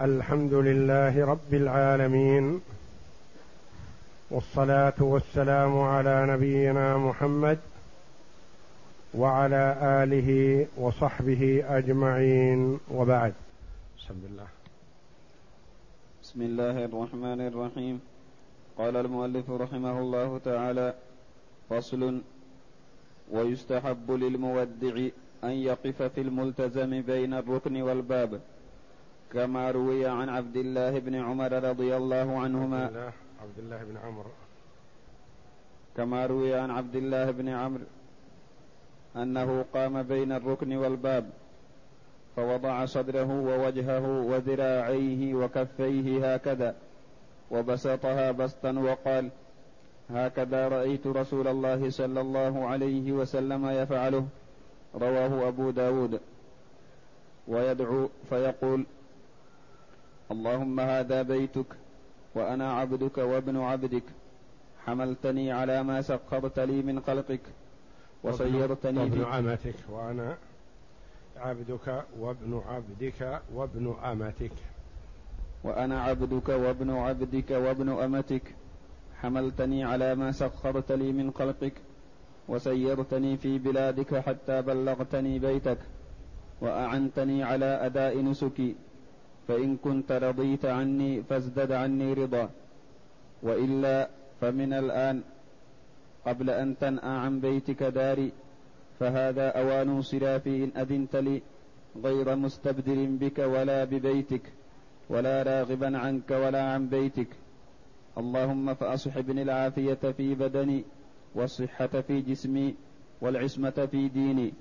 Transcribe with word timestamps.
الحمد 0.00 0.54
لله 0.54 1.24
رب 1.24 1.54
العالمين 1.54 2.60
والصلاة 4.30 4.98
والسلام 5.00 5.78
على 5.78 6.26
نبينا 6.26 6.98
محمد 6.98 7.58
وعلى 9.14 9.76
آله 10.02 10.30
وصحبه 10.76 11.62
أجمعين 11.78 12.78
وبعد. 12.90 13.34
بسم 13.98 14.18
الله. 14.30 14.46
بسم 16.22 16.42
الله 16.42 16.84
الرحمن 16.84 17.40
الرحيم. 17.40 18.00
قال 18.78 18.96
المؤلف 18.96 19.50
رحمه 19.50 19.98
الله 19.98 20.38
تعالى 20.38 20.94
فصل 21.70 22.20
ويستحب 23.32 24.10
للمودع 24.10 25.08
أن 25.44 25.50
يقف 25.50 26.02
في 26.02 26.20
الملتزم 26.20 27.02
بين 27.02 27.34
الركن 27.34 27.82
والباب. 27.82 28.40
كما 29.32 29.70
روي 29.70 30.06
عن 30.06 30.28
عبد 30.28 30.56
الله 30.56 30.98
بن 30.98 31.14
عمر 31.14 31.52
رضي 31.52 31.96
الله 31.96 32.38
عنهما. 32.40 33.12
عبد 33.42 33.58
الله 33.58 33.84
بن 33.84 33.96
عمرو 33.96 34.30
كما 35.96 36.26
روي 36.26 36.54
عن 36.54 36.70
عبد 36.70 36.96
الله 36.96 37.30
بن 37.30 37.48
عمرو 37.48 37.84
أنه 39.16 39.64
قام 39.74 40.02
بين 40.02 40.32
الركن 40.32 40.76
والباب 40.76 41.30
فوضع 42.36 42.84
صدره 42.84 43.30
ووجهه 43.40 44.06
وذراعيه 44.22 45.34
وكفيه 45.34 46.34
هكذا 46.34 46.74
وبسطها 47.50 48.30
بسطا 48.30 48.72
وقال 48.72 49.30
هكذا 50.10 50.68
رأيت 50.68 51.06
رسول 51.06 51.48
الله 51.48 51.90
صلى 51.90 52.20
الله 52.20 52.66
عليه 52.66 53.12
وسلم 53.12 53.66
يفعله 53.66 54.26
رواه 54.94 55.48
أبو 55.48 55.70
داود. 55.70 56.20
ويدعو 57.48 58.08
فيقول 58.28 58.86
اللهم 60.34 60.80
هذا 60.80 61.22
بيتك 61.22 61.70
وأنا 62.34 62.72
عبدك 62.72 63.18
وابن 63.18 63.56
عبدك. 63.56 64.02
حملتني 64.84 65.52
على 65.52 65.82
ما 65.82 66.00
سخرت 66.00 66.58
لي 66.60 66.82
من 66.82 67.00
خلقك 67.00 67.40
وصيرتني 68.24 69.00
وابن 69.00 69.24
أمتك 69.24 69.74
وأنا 69.88 70.36
عبدك 71.36 71.88
وابن 72.20 72.60
عبدك 72.68 73.20
وابن 73.54 73.94
أمتك 74.04 74.52
وأنا 75.64 76.02
عبدك 76.02 76.48
وابن 76.48 76.90
عبدك 76.90 77.50
وابن 77.50 77.88
أمتك. 77.88 78.54
حملتني 79.20 79.84
على 79.84 80.14
ما 80.14 80.32
سخرت 80.32 80.92
لي 80.92 81.12
من 81.12 81.30
خلقك 81.30 81.72
وسيرتني 82.48 83.36
في 83.36 83.58
بلادك 83.58 84.16
حتى 84.16 84.62
بلغتني 84.62 85.38
بيتك. 85.38 85.78
وأعنتني 86.60 87.42
على 87.42 87.86
أداء 87.86 88.22
نسكي. 88.22 88.76
فإن 89.48 89.76
كنت 89.76 90.12
رضيت 90.12 90.64
عني 90.64 91.22
فازدد 91.22 91.72
عني 91.72 92.12
رضا. 92.12 92.50
وإلا 93.42 94.08
فمن 94.40 94.72
الآن 94.72 95.22
قبل 96.26 96.50
أن 96.50 96.78
تنأى 96.78 97.16
عن 97.24 97.40
بيتك 97.40 97.82
داري 97.82 98.32
فهذا 99.00 99.48
أوان 99.48 99.88
انصرافي 99.88 100.64
إن 100.64 100.70
أذنت 100.76 101.16
لي 101.16 101.42
غير 102.04 102.36
مستبدل 102.36 103.06
بك 103.06 103.38
ولا 103.38 103.84
ببيتك 103.84 104.42
ولا 105.08 105.42
راغبا 105.42 105.98
عنك 105.98 106.30
ولا 106.30 106.62
عن 106.72 106.88
بيتك. 106.88 107.28
اللهم 108.18 108.74
فأصحبني 108.74 109.42
العافية 109.42 110.04
في 110.16 110.34
بدني 110.34 110.84
والصحة 111.34 111.86
في 111.86 112.20
جسمي 112.20 112.74
والعصمة 113.20 113.88
في 113.90 114.08
ديني 114.08 114.52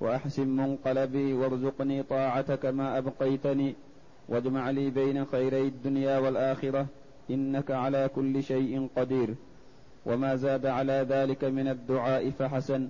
وأحسن 0.00 0.48
منقلبي 0.48 1.32
وارزقني 1.32 2.02
طاعتك 2.02 2.66
ما 2.66 2.98
أبقيتني. 2.98 3.74
واجمع 4.28 4.70
لي 4.70 4.90
بين 4.90 5.24
خيري 5.24 5.62
الدنيا 5.62 6.18
والآخرة 6.18 6.86
إنك 7.30 7.70
على 7.70 8.10
كل 8.14 8.42
شيء 8.42 8.88
قدير. 8.96 9.34
وما 10.06 10.36
زاد 10.36 10.66
على 10.66 11.06
ذلك 11.08 11.44
من 11.44 11.68
الدعاء 11.68 12.30
فحسن 12.30 12.88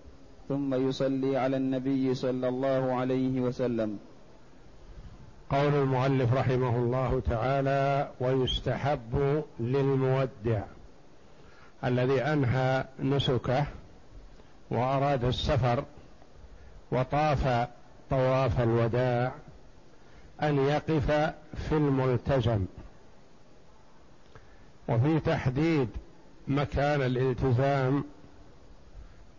ثم 0.49 0.89
يصلي 0.89 1.37
على 1.37 1.57
النبي 1.57 2.15
صلى 2.15 2.49
الله 2.49 2.95
عليه 2.95 3.41
وسلم. 3.41 3.99
قول 5.51 5.75
المؤلف 5.75 6.35
رحمه 6.35 6.77
الله 6.77 7.21
تعالى 7.21 8.11
ويستحب 8.21 9.43
للمودع 9.61 10.63
الذي 11.85 12.23
أنهى 12.23 12.85
نسكه 13.01 13.67
وأراد 14.71 15.25
السفر 15.25 15.85
وطاف 16.93 17.69
طواف 18.11 18.61
الوداع 18.61 19.33
أن 20.43 20.59
يقف 20.59 21.11
في 21.69 21.73
الملتزم 21.73 22.65
وفي 24.89 25.21
تحديد 25.21 25.89
مكان 26.49 27.03
الالتزام 27.03 28.05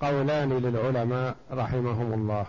قولان 0.02 0.58
للعلماء 0.58 1.36
رحمهم 1.52 2.14
الله. 2.14 2.46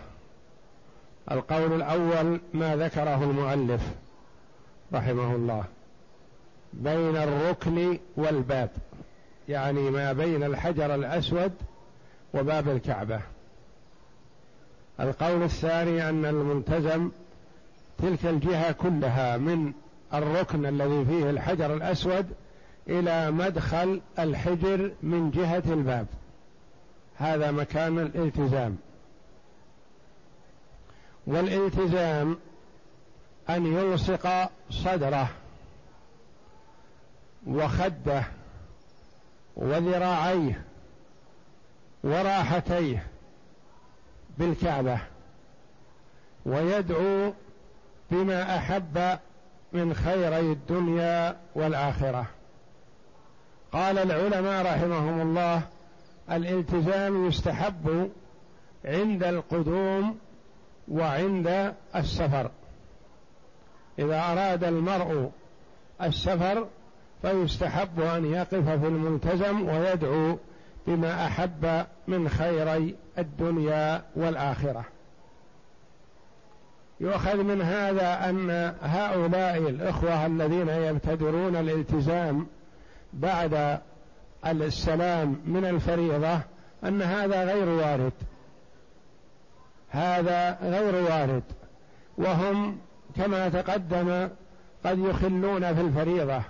القول 1.31 1.73
الأول 1.73 2.41
ما 2.53 2.75
ذكره 2.75 3.23
المؤلف 3.23 3.81
رحمه 4.93 5.35
الله. 5.35 5.63
بين 6.73 7.17
الركن 7.17 7.99
والباب. 8.17 8.69
يعني 9.49 9.89
ما 9.89 10.13
بين 10.13 10.43
الحجر 10.43 10.95
الأسود 10.95 11.51
وباب 12.33 12.69
الكعبة. 12.69 13.21
القول 14.99 15.43
الثاني 15.43 16.09
أن 16.09 16.25
الملتزم 16.25 17.09
تلك 18.01 18.25
الجهة 18.25 18.71
كلها 18.71 19.37
من 19.37 19.73
الركن 20.13 20.65
الذي 20.65 21.05
فيه 21.05 21.29
الحجر 21.29 21.73
الأسود 21.73 22.27
إلى 22.87 23.31
مدخل 23.31 24.01
الحجر 24.19 24.91
من 25.03 25.31
جهة 25.31 25.63
الباب. 25.67 26.07
هذا 27.17 27.51
مكان 27.51 27.99
الالتزام. 27.99 28.77
والالتزام 31.27 32.37
أن 33.49 33.65
يلصق 33.65 34.49
صدره 34.69 35.29
وخده 37.47 38.23
وذراعيه 39.55 40.61
وراحتيه 42.03 43.07
بالكعبة 44.37 44.99
ويدعو 46.45 47.33
بما 48.11 48.57
أحب 48.57 49.19
من 49.73 49.93
خيري 49.93 50.51
الدنيا 50.51 51.37
والآخرة. 51.55 52.25
قال 53.71 53.97
العلماء 53.97 54.65
رحمهم 54.65 55.21
الله 55.21 55.61
الالتزام 56.31 57.27
يستحب 57.27 58.09
عند 58.85 59.23
القدوم 59.23 60.17
وعند 60.87 61.73
السفر. 61.95 62.51
إذا 63.99 64.21
أراد 64.21 64.63
المرء 64.63 65.31
السفر 66.01 66.67
فيستحب 67.21 68.01
أن 68.01 68.25
يقف 68.25 68.69
في 68.69 68.87
الملتزم 68.87 69.69
ويدعو 69.69 70.37
بما 70.87 71.25
أحب 71.25 71.85
من 72.07 72.29
خيري 72.29 72.95
الدنيا 73.17 74.03
والآخرة. 74.15 74.85
يؤخذ 77.01 77.43
من 77.43 77.61
هذا 77.61 78.29
أن 78.29 78.73
هؤلاء 78.81 79.57
الإخوة 79.57 80.25
الذين 80.25 80.69
يبتدرون 80.69 81.55
الالتزام 81.55 82.47
بعد 83.13 83.79
السلام 84.45 85.41
من 85.45 85.65
الفريضة 85.65 86.39
أن 86.83 87.01
هذا 87.01 87.43
غير 87.45 87.69
وارد. 87.69 88.13
هذا 89.89 90.57
غير 90.61 90.95
وارد. 90.95 91.43
وهم 92.17 92.77
كما 93.15 93.49
تقدم 93.49 94.29
قد 94.85 94.99
يخلون 94.99 95.73
في 95.75 95.81
الفريضة. 95.81 96.41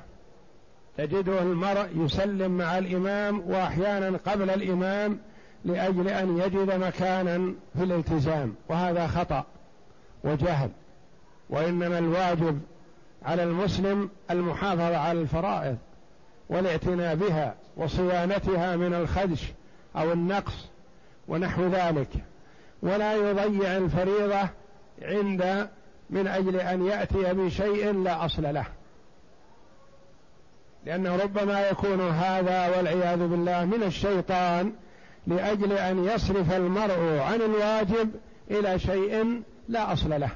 تجده 0.98 1.42
المرء 1.42 1.88
يسلم 1.96 2.58
مع 2.58 2.78
الإمام 2.78 3.44
وأحيانا 3.48 4.20
قبل 4.26 4.50
الإمام 4.50 5.20
لأجل 5.66 6.08
أن 6.08 6.38
يجد 6.38 6.72
مكانا 6.72 7.54
في 7.78 7.84
الالتزام 7.84 8.56
وهذا 8.70 9.08
خطأ. 9.08 9.46
وجهل 10.24 10.70
وإنما 11.50 11.98
الواجب 12.00 12.62
على 13.26 13.44
المسلم 13.44 14.10
المحافظة 14.32 14.98
على 14.98 15.22
الفرائض 15.22 15.78
والاعتناء 16.50 17.16
بها 17.16 17.56
وصيانتها 17.78 18.76
من 18.76 18.94
الخدش 18.94 19.44
أو 19.96 20.12
النقص 20.14 20.66
ونحو 21.28 21.68
ذلك. 21.68 22.10
ولا 22.82 23.14
يضيع 23.14 23.78
الفريضة 23.78 24.50
عند 25.02 25.70
من 26.10 26.28
أجل 26.28 26.56
أن 26.56 26.86
يأتي 26.86 27.34
بشيء 27.34 28.04
لا 28.04 28.26
أصل 28.26 28.54
له. 28.54 28.66
لأنه 30.86 31.16
ربما 31.16 31.70
يكون 31.70 32.02
هذا 32.02 32.78
والعياذ 32.78 33.28
بالله 33.28 33.66
من 33.66 33.84
الشيطان 33.84 34.74
لأجل 35.28 35.74
أن 35.74 36.06
يصرف 36.06 36.54
المرء 36.54 37.20
عن 37.20 37.42
الواجب 37.42 38.10
إلى 38.52 38.80
شيء 38.80 39.42
لا 39.70 39.94
أصل 39.94 40.20
له. 40.20 40.30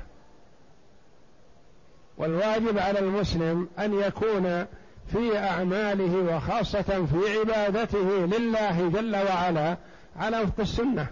والواجب 2.18 2.78
على 2.78 3.00
المسلم 3.00 3.70
أن 3.80 3.94
يكون 3.94 4.66
في 5.08 5.38
أعماله 5.38 6.36
وخاصة 6.36 7.06
في 7.06 7.40
عبادته 7.40 8.26
لله 8.26 8.90
جل 8.90 9.16
وعلا 9.16 9.78
على 10.20 10.40
وفق 10.40 10.60
السنة. 10.60 11.08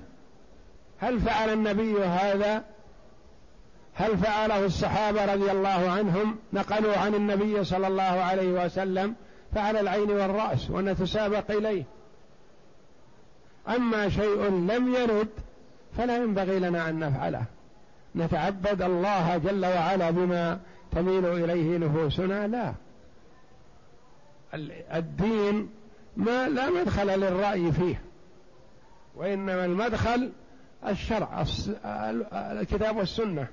هل 1.00 1.20
فعل 1.20 1.54
النبي 1.54 2.04
هذا؟ 2.04 2.64
هل 3.94 4.18
فعله 4.18 4.66
الصحابة 4.66 5.34
رضي 5.34 5.52
الله 5.52 5.92
عنهم؟ 5.92 6.36
نقلوا 6.54 6.98
عن 6.98 7.16
النبي 7.16 7.64
صلى 7.64 7.88
الله 7.88 8.04
عليه 8.04 8.66
وسلم 8.66 9.16
فعلى 9.56 9.80
العين 9.80 10.12
والرأس 10.12 10.70
ونتسابق 10.70 11.52
إليه. 11.52 11.84
أما 13.68 14.10
شيء 14.10 14.50
لم 14.50 14.96
يرد 14.96 15.30
فلا 15.98 16.18
ينبغي 16.18 16.60
لنا 16.60 16.90
أن 16.90 17.00
نفعله. 17.00 17.46
نتعبد 18.16 18.82
الله 18.82 19.38
جل 19.38 19.66
وعلا 19.66 20.12
بما 20.12 20.60
تميل 20.92 21.26
إليه 21.26 21.78
نفوسنا؟ 21.78 22.48
لا. 22.48 22.74
الدين 24.94 25.70
ما 26.18 26.50
لا 26.50 26.70
مدخل 26.70 27.20
للرأي 27.20 27.72
فيه. 27.72 28.02
وإنما 29.16 29.66
المدخل 29.66 30.32
الشرع 30.88 31.46
الكتاب 32.34 32.98
والسنة. 32.98 33.48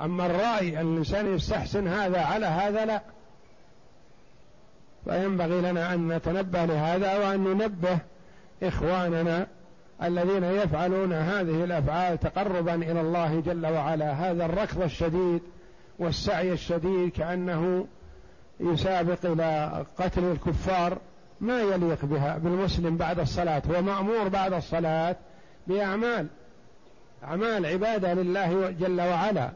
أما 0.00 0.26
الرأي 0.26 0.80
الإنسان 0.80 1.34
يستحسن 1.34 1.88
هذا 1.88 2.20
على 2.20 2.46
هذا 2.46 2.84
لا. 2.84 3.02
فينبغي 5.04 5.60
لنا 5.60 5.94
أن 5.94 6.08
نتنبه 6.08 6.64
لهذا 6.64 7.18
وأن 7.18 7.44
ننبه 7.44 7.98
إخواننا 8.62 9.46
الذين 10.04 10.44
يفعلون 10.44 11.12
هذه 11.12 11.64
الأفعال 11.64 12.20
تقربا 12.20 12.74
إلى 12.74 13.00
الله 13.00 13.40
جل 13.40 13.66
وعلا. 13.66 14.12
هذا 14.12 14.44
الركض 14.44 14.82
الشديد 14.82 15.42
والسعي 15.98 16.52
الشديد 16.52 17.10
كأنه 17.10 17.86
يسابق 18.60 19.18
إلى 19.24 19.84
قتل 19.98 20.24
الكفار 20.24 20.98
ما 21.40 21.60
يليق 21.60 22.04
بها 22.04 22.38
بالمسلم 22.38 22.96
بعد 22.96 23.18
الصلاة 23.18 23.62
هو 23.70 23.82
مامور 23.82 24.28
بعد 24.28 24.52
الصلاة 24.52 25.16
بأعمال 25.66 26.26
أعمال 27.24 27.66
عبادة 27.66 28.14
لله 28.14 28.70
جل 28.70 29.00
وعلا. 29.00 29.50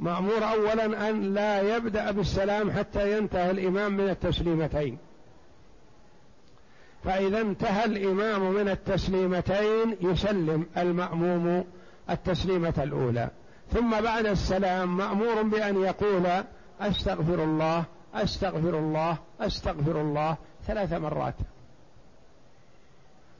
مأمور 0.00 0.44
اولا 0.44 1.10
أن 1.10 1.34
لا 1.34 1.76
يبدأ 1.76 2.10
بالسلام 2.10 2.70
حتى 2.70 3.18
ينتهي 3.18 3.50
الإمام 3.50 3.96
من 3.96 4.08
التسليمتين. 4.08 4.98
فإذا 7.06 7.40
انتهى 7.40 7.84
الإمام 7.84 8.52
من 8.52 8.68
التسليمتين 8.68 9.96
يسلم 10.00 10.66
المأموم 10.76 11.64
التسليمة 12.10 12.74
الأولى. 12.78 13.28
ثم 13.72 14.00
بعد 14.00 14.26
السلام 14.26 14.96
مأمور 14.96 15.42
بأن 15.42 15.82
يقول 15.82 16.26
أستغفر 16.80 17.44
الله 17.44 17.84
أستغفر 18.14 18.78
الله 18.78 19.16
أستغفر 19.40 20.00
الله 20.00 20.36
ثلاث 20.66 20.92
مرات. 20.92 21.34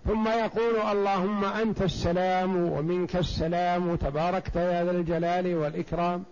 ثم 0.04 0.28
يقول 0.28 0.76
اللهم 0.92 1.44
أنت 1.44 1.82
السلام 1.82 2.56
ومنك 2.56 3.16
السلام 3.16 3.96
تباركت 3.96 4.56
يا 4.56 4.84
ذا 4.84 4.90
الجلال 4.90 5.54
والإكرام. 5.54 6.24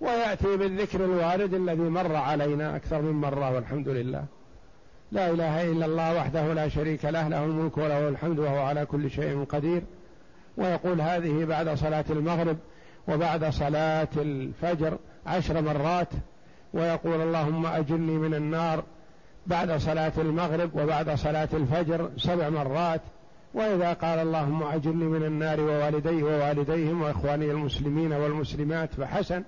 ويأتي 0.00 0.56
بالذكر 0.56 1.04
الوارد 1.04 1.54
الذي 1.54 1.82
مر 1.82 2.16
علينا 2.16 2.76
أكثر 2.76 3.02
من 3.02 3.12
مرة 3.12 3.54
والحمد 3.54 3.88
لله. 3.88 4.24
لا 5.12 5.30
إله 5.30 5.72
إلا 5.72 5.86
الله 5.86 6.16
وحده 6.16 6.52
لا 6.52 6.68
شريك 6.68 7.04
له 7.04 7.28
له 7.28 7.44
الملك 7.44 7.78
وله 7.78 8.08
الحمد 8.08 8.38
وهو 8.38 8.58
على 8.58 8.86
كل 8.86 9.10
شيء 9.10 9.44
قدير. 9.44 9.82
ويقول 10.56 11.00
هذه 11.00 11.44
بعد 11.44 11.74
صلاة 11.74 12.04
المغرب 12.10 12.56
وبعد 13.08 13.44
صلاة 13.44 14.08
الفجر 14.16 14.98
عشر 15.26 15.60
مرات 15.60 16.08
ويقول 16.72 17.20
اللهم 17.20 17.66
أجرني 17.66 18.18
من 18.18 18.34
النار 18.34 18.84
بعد 19.46 19.72
صلاة 19.72 20.12
المغرب 20.18 20.70
وبعد 20.74 21.10
صلاة 21.10 21.48
الفجر 21.52 22.10
سبع 22.16 22.48
مرات. 22.48 23.00
وإذا 23.54 23.92
قال 23.92 24.18
اللهم 24.18 24.62
أجرني 24.62 25.04
من 25.04 25.24
النار 25.24 25.60
ووالديه 25.60 26.22
ووالديهم 26.22 27.02
وإخواني 27.02 27.50
المسلمين 27.50 28.12
والمسلمات 28.12 28.94
فحسن 28.94 29.42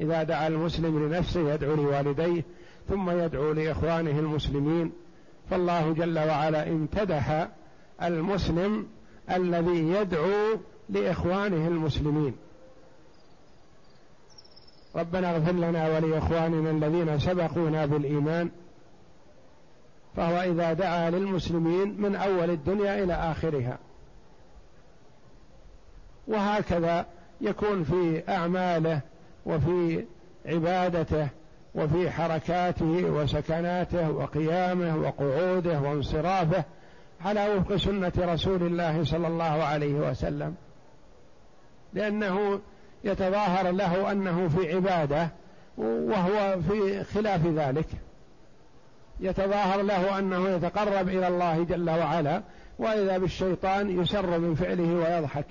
إذا 0.00 0.22
دعا 0.22 0.46
المسلم 0.46 1.06
لنفسه 1.08 1.54
يدعو 1.54 1.74
لوالديه 1.74 2.42
ثم 2.88 3.10
يدعو 3.10 3.52
لإخوانه 3.52 4.18
المسلمين 4.18 4.92
فالله 5.50 5.92
جل 5.92 6.18
وعلا 6.18 6.68
امتدح 6.68 7.48
المسلم 8.02 8.86
الذي 9.30 9.88
يدعو 9.88 10.58
لإخوانه 10.88 11.68
المسلمين. 11.68 12.36
ربنا 14.96 15.36
اغفر 15.36 15.52
لنا 15.52 15.88
ولإخواننا 15.88 16.70
الذين 16.70 17.18
سبقونا 17.18 17.86
بالإيمان 17.86 18.50
فهو 20.16 20.40
إذا 20.40 20.72
دعا 20.72 21.10
للمسلمين 21.10 22.00
من 22.00 22.16
أول 22.16 22.50
الدنيا 22.50 23.04
إلى 23.04 23.14
آخرها. 23.14 23.78
وهكذا 26.28 27.06
يكون 27.40 27.84
في 27.84 28.22
أعماله 28.28 29.00
وفي 29.46 30.04
عبادته 30.46 31.28
وفي 31.78 32.10
حركاته 32.10 33.04
وسكناته 33.04 34.10
وقيامه 34.10 34.96
وقعوده 34.96 35.80
وانصرافه 35.80 36.64
على 37.24 37.54
وفق 37.54 37.76
سنة 37.76 38.12
رسول 38.18 38.62
الله 38.62 39.04
صلى 39.04 39.26
الله 39.26 39.44
عليه 39.44 39.94
وسلم. 39.94 40.54
لأنه 41.94 42.60
يتظاهر 43.04 43.70
له 43.70 44.12
أنه 44.12 44.48
في 44.48 44.74
عبادة 44.74 45.28
وهو 45.78 46.56
في 46.68 47.04
خلاف 47.04 47.46
ذلك. 47.46 47.86
يتظاهر 49.20 49.82
له 49.82 50.18
أنه 50.18 50.48
يتقرب 50.48 51.08
إلى 51.08 51.28
الله 51.28 51.64
جل 51.64 51.90
وعلا 51.90 52.42
وإذا 52.78 53.18
بالشيطان 53.18 54.00
يسر 54.00 54.38
من 54.38 54.54
فعله 54.54 54.94
ويضحك. 54.94 55.46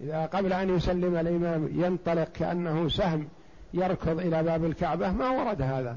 إذا 0.00 0.26
قبل 0.26 0.52
أن 0.52 0.76
يسلم 0.76 1.16
الإمام 1.16 1.68
ينطلق 1.74 2.28
كأنه 2.34 2.88
سهم 2.88 3.28
يركض 3.74 4.18
إلى 4.18 4.42
باب 4.42 4.64
الكعبة 4.64 5.10
ما 5.10 5.30
ورد 5.30 5.62
هذا. 5.62 5.96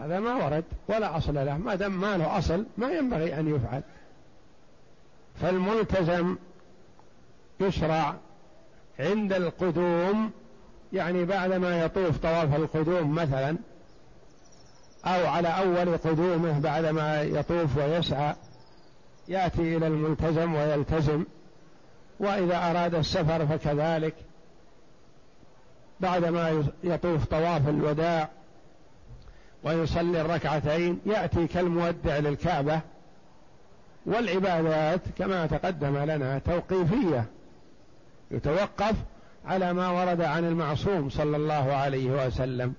هذا 0.00 0.20
ما 0.20 0.44
ورد 0.44 0.64
ولا 0.88 1.16
أصل 1.16 1.34
له. 1.34 1.58
ما 1.58 1.74
دام 1.74 2.00
ما 2.00 2.16
له 2.16 2.38
أصل 2.38 2.66
ما 2.78 2.90
ينبغي 2.90 3.40
أن 3.40 3.54
يفعل. 3.54 3.82
فالملتزم 5.40 6.36
يشرع 7.60 8.14
عند 9.00 9.32
القدوم 9.32 10.30
يعني 10.92 11.24
بعدما 11.24 11.80
يطوف 11.84 12.18
طواف 12.18 12.56
القدوم 12.56 13.14
مثلا 13.14 13.56
أو 15.04 15.26
على 15.26 15.48
أول 15.48 15.96
قدومه 15.96 16.60
بعدما 16.60 17.22
يطوف 17.22 17.76
ويسعى 17.76 18.34
يأتي 19.28 19.76
إلى 19.76 19.86
الملتزم 19.86 20.54
ويلتزم 20.54 21.24
وإذا 22.20 22.70
أراد 22.70 22.94
السفر 22.94 23.46
فكذلك. 23.46 24.14
بعدما 26.00 26.64
يطوف 26.84 27.24
طواف 27.24 27.68
الوداع 27.68 28.28
ويصلي 29.64 30.20
الركعتين 30.20 31.00
يأتي 31.06 31.46
كالمودع 31.46 32.18
للكعبة. 32.18 32.80
والعبادات 34.06 35.00
كما 35.18 35.46
تقدم 35.46 35.98
لنا 35.98 36.38
توقيفية 36.38 37.24
يتوقف 38.30 38.94
على 39.46 39.72
ما 39.72 39.88
ورد 39.88 40.20
عن 40.20 40.44
المعصوم 40.44 41.10
صلى 41.10 41.36
الله 41.36 41.74
عليه 41.74 42.26
وسلم 42.26 42.74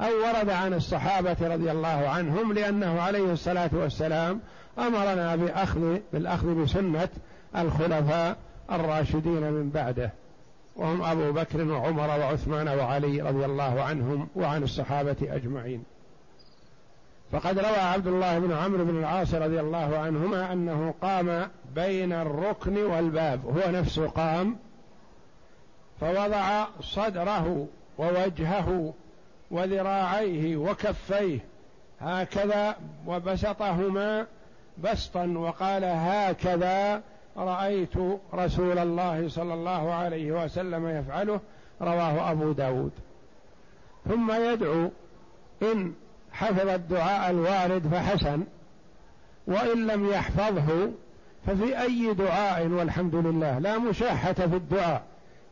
أو 0.00 0.10
ورد 0.26 0.50
عن 0.50 0.74
الصحابة 0.74 1.36
رضي 1.40 1.70
الله 1.70 2.08
عنهم 2.08 2.52
لأنه 2.52 3.00
عليه 3.00 3.32
الصلاة 3.32 3.70
والسلام 3.72 4.40
أمرنا 4.78 5.36
باخذ 5.36 5.98
بالأخذ 6.12 6.62
بسنة 6.62 7.08
الخلفاء 7.56 8.36
الراشدين 8.72 9.52
من 9.52 9.70
بعده. 9.70 10.10
وهم 10.80 11.02
أبو 11.02 11.32
بكر 11.32 11.68
وعمر 11.68 12.08
وعثمان 12.08 12.68
وعلي 12.68 13.22
رضي 13.22 13.44
الله 13.44 13.82
عنهم 13.82 14.28
وعن 14.36 14.62
الصحابة 14.62 15.16
أجمعين. 15.22 15.84
فقد 17.32 17.58
روى 17.58 17.76
عبد 17.76 18.06
الله 18.06 18.38
بن 18.38 18.52
عمرو 18.52 18.84
بن 18.84 18.98
العاص 18.98 19.34
رضي 19.34 19.60
الله 19.60 19.98
عنهما 19.98 20.52
أنه 20.52 20.94
قام 21.02 21.48
بين 21.74 22.12
الركن 22.12 22.76
والباب 22.76 23.46
هو 23.46 23.70
نفسه 23.70 24.08
قام 24.08 24.56
فوضع 26.00 26.66
صدره 26.80 27.66
ووجهه 27.98 28.94
وذراعيه 29.50 30.56
وكفيه 30.56 31.38
هكذا 32.00 32.76
وبسطهما 33.06 34.26
بسطا 34.78 35.26
وقال 35.26 35.84
هكذا 35.84 37.02
رأيت 37.44 37.94
رسول 38.34 38.78
الله 38.78 39.28
صلى 39.28 39.54
الله 39.54 39.94
عليه 39.94 40.44
وسلم 40.44 40.88
يفعله 40.88 41.40
رواه 41.82 42.30
أبو 42.30 42.52
داود. 42.52 42.92
ثم 44.08 44.32
يدعو 44.32 44.90
إن 45.62 45.92
حفظ 46.32 46.68
الدعاء 46.68 47.30
الوارد 47.30 47.86
فحسن 47.86 48.44
وإن 49.46 49.86
لم 49.86 50.06
يحفظه 50.10 50.90
ففي 51.46 51.82
أي 51.82 52.14
دعاء 52.14 52.66
والحمد 52.66 53.14
لله. 53.14 53.58
لا 53.58 53.78
مشاحة 53.78 54.32
في 54.32 54.56
الدعاء. 54.56 55.02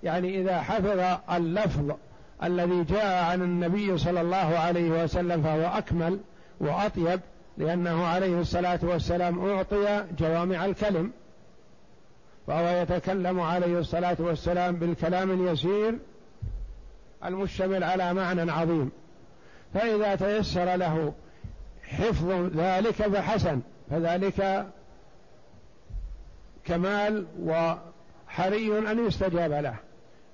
يعني 0.03 0.41
إذا 0.41 0.61
حفظ 0.61 1.19
اللفظ 1.33 1.93
الذي 2.43 2.85
جاء 2.85 3.25
عن 3.25 3.43
النبي 3.43 3.99
صلى 3.99 4.21
الله 4.21 4.59
عليه 4.59 5.05
وسلم 5.05 5.43
فهو 5.43 5.79
أكمل 5.79 6.21
وأطيب 6.61 7.21
لأنه 7.59 8.07
عليه 8.07 8.41
الصلاة 8.41 8.79
والسلام 8.83 9.51
أعطي 9.51 10.05
جوامع 10.19 10.65
الكلم. 10.65 11.13
فهو 12.49 12.83
يتكلم 12.83 13.41
عليه 13.41 13.79
الصلاة 13.79 14.17
والسلام 14.19 14.77
بالكلام 14.77 15.31
اليسير 15.31 15.99
المشتمل 17.25 17.85
على 17.85 18.15
معنى 18.15 18.53
عظيم. 18.53 18.91
فإذا 19.75 20.15
تيسر 20.15 20.77
له 20.77 21.13
حفظ 21.83 22.31
ذلك 22.57 22.93
فحسن 22.93 23.61
فذلك 23.91 24.67
كمال 26.65 27.27
وحري 27.43 28.79
أن 28.79 29.07
يستجاب 29.07 29.53
له. 29.53 29.75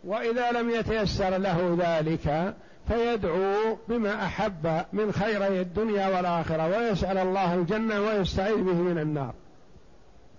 وإذا 0.05 0.53
لم 0.53 0.71
يتيسر 0.71 1.37
له 1.37 1.77
ذلك 1.81 2.55
فيدعو 2.89 3.79
بما 3.89 4.25
أحب 4.25 4.85
من 4.93 5.13
خيري 5.13 5.61
الدنيا 5.61 6.17
والآخرة 6.17 6.79
ويسأل 6.79 7.19
الله 7.19 7.55
الجنة 7.55 8.01
ويستعيذ 8.01 8.57
به 8.57 8.75
من 8.75 8.99
النار. 8.99 9.35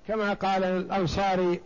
كما 0.08 0.34
قال 0.34 0.64
الأنصاري 0.64 1.62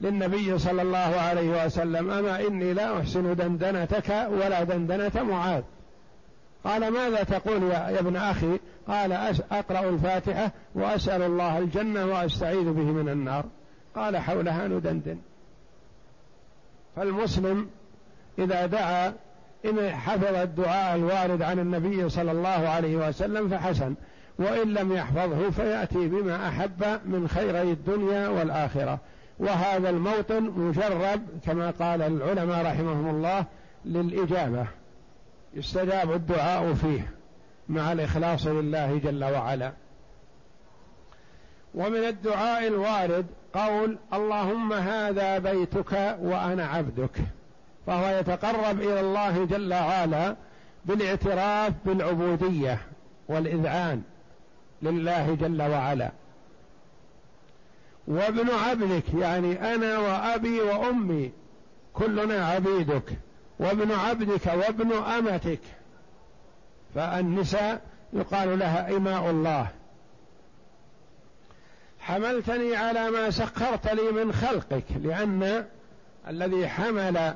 للنبي 0.00 0.58
صلى 0.58 0.82
الله 0.82 0.98
عليه 0.98 1.64
وسلم 1.64 2.10
أما 2.10 2.40
إني 2.46 2.72
لا 2.72 3.00
أحسن 3.00 3.36
دندنتك 3.36 4.28
ولا 4.30 4.62
دندنة 4.62 5.22
معاذ. 5.22 5.62
قال 6.64 6.88
ماذا 6.88 7.22
تقول 7.22 7.62
يا 7.62 8.00
ابن 8.00 8.16
أخي؟ 8.16 8.58
قال 8.88 9.12
أقرأ 9.52 9.88
الفاتحة 9.88 10.50
وأسأل 10.74 11.22
الله 11.22 11.58
الجنة 11.58 12.06
وأستعيذ 12.06 12.64
به 12.64 12.82
من 12.82 13.08
النار. 13.08 13.44
قال 13.96 14.16
حولها 14.16 14.68
ندندن. 14.68 15.18
فالمسلم 16.96 17.68
إذا 18.38 18.66
دعا 18.66 19.12
إن 19.64 19.90
حفظ 19.90 20.34
الدعاء 20.34 20.96
الوارد 20.96 21.42
عن 21.42 21.58
النبي 21.58 22.08
صلى 22.08 22.32
الله 22.32 22.68
عليه 22.68 23.08
وسلم 23.08 23.48
فحسن. 23.48 23.94
وإن 24.38 24.74
لم 24.74 24.92
يحفظه 24.92 25.50
فيأتي 25.50 26.08
بما 26.08 26.48
أحب 26.48 26.84
من 27.04 27.28
خيري 27.28 27.62
الدنيا 27.62 28.28
والآخرة. 28.28 28.98
وهذا 29.38 29.90
الموطن 29.90 30.42
مجرب 30.42 31.20
كما 31.46 31.70
قال 31.70 32.02
العلماء 32.02 32.66
رحمهم 32.66 33.10
الله 33.10 33.44
للإجابة. 33.84 34.66
يستجاب 35.54 36.12
الدعاء 36.12 36.74
فيه 36.74 37.10
مع 37.68 37.92
الإخلاص 37.92 38.46
لله 38.46 38.98
جل 38.98 39.24
وعلا. 39.24 39.72
ومن 41.74 42.04
الدعاء 42.04 42.66
الوارد 42.66 43.26
قول 43.54 43.98
اللهم 44.14 44.72
هذا 44.72 45.38
بيتك 45.38 46.16
وأنا 46.20 46.66
عبدك. 46.66 47.20
فهو 47.86 48.18
يتقرب 48.18 48.80
إلى 48.80 49.00
الله 49.00 49.44
جل 49.44 49.74
وعلا 49.74 50.36
بالاعتراف 50.84 51.72
بالعبودية 51.84 52.78
والإذعان. 53.28 54.02
لله 54.84 55.34
جل 55.34 55.62
وعلا. 55.62 56.10
وابن 58.06 58.50
عبدك 58.50 59.14
يعني 59.14 59.74
أنا 59.74 59.98
وأبي 59.98 60.60
وأمي 60.60 61.32
كلنا 61.94 62.46
عبيدك. 62.46 63.18
وابن 63.58 63.92
عبدك 63.92 64.46
وابن 64.46 64.92
أمتك. 64.92 65.60
فالنساء 66.94 67.80
يقال 68.12 68.58
لها 68.58 68.96
إماء 68.96 69.30
الله. 69.30 69.68
حملتني 72.00 72.76
على 72.76 73.10
ما 73.10 73.30
سخرت 73.30 73.88
لي 73.88 74.24
من 74.24 74.32
خلقك 74.32 74.84
لأن 75.02 75.64
الذي 76.28 76.68
حمل 76.68 77.34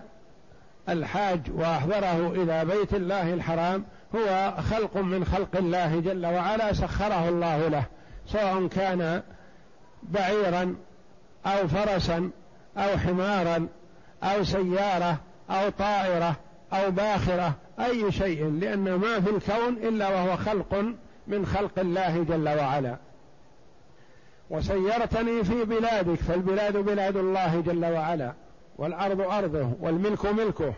الحاج 0.88 1.40
وأحضره 1.54 2.32
إلى 2.32 2.64
بيت 2.64 2.94
الله 2.94 3.34
الحرام 3.34 3.84
هو 4.14 4.54
خلق 4.70 4.96
من 4.96 5.24
خلق 5.24 5.56
الله 5.56 6.00
جل 6.00 6.26
وعلا 6.26 6.72
سخره 6.72 7.28
الله 7.28 7.68
له 7.68 7.84
سواء 8.26 8.66
كان 8.66 9.22
بعيرا 10.02 10.76
أو 11.46 11.68
فرسا 11.68 12.30
أو 12.76 12.98
حمارا 12.98 13.68
أو 14.22 14.44
سيارة 14.44 15.16
أو 15.50 15.68
طائرة 15.68 16.36
أو 16.72 16.90
باخرة 16.90 17.54
أي 17.80 18.12
شيء 18.12 18.50
لأن 18.50 18.94
ما 18.94 19.20
في 19.20 19.30
الكون 19.30 19.72
إلا 19.88 20.08
وهو 20.08 20.36
خلق 20.36 20.84
من 21.26 21.46
خلق 21.46 21.78
الله 21.78 22.24
جل 22.28 22.48
وعلا. 22.48 22.96
وسيرتني 24.50 25.44
في 25.44 25.64
بلادك 25.64 26.14
فالبلاد 26.14 26.76
بلاد 26.76 27.16
الله 27.16 27.60
جل 27.60 27.84
وعلا 27.84 28.32
والأرض 28.78 29.20
أرضه 29.20 29.72
والملك 29.80 30.26
ملكه. 30.26 30.74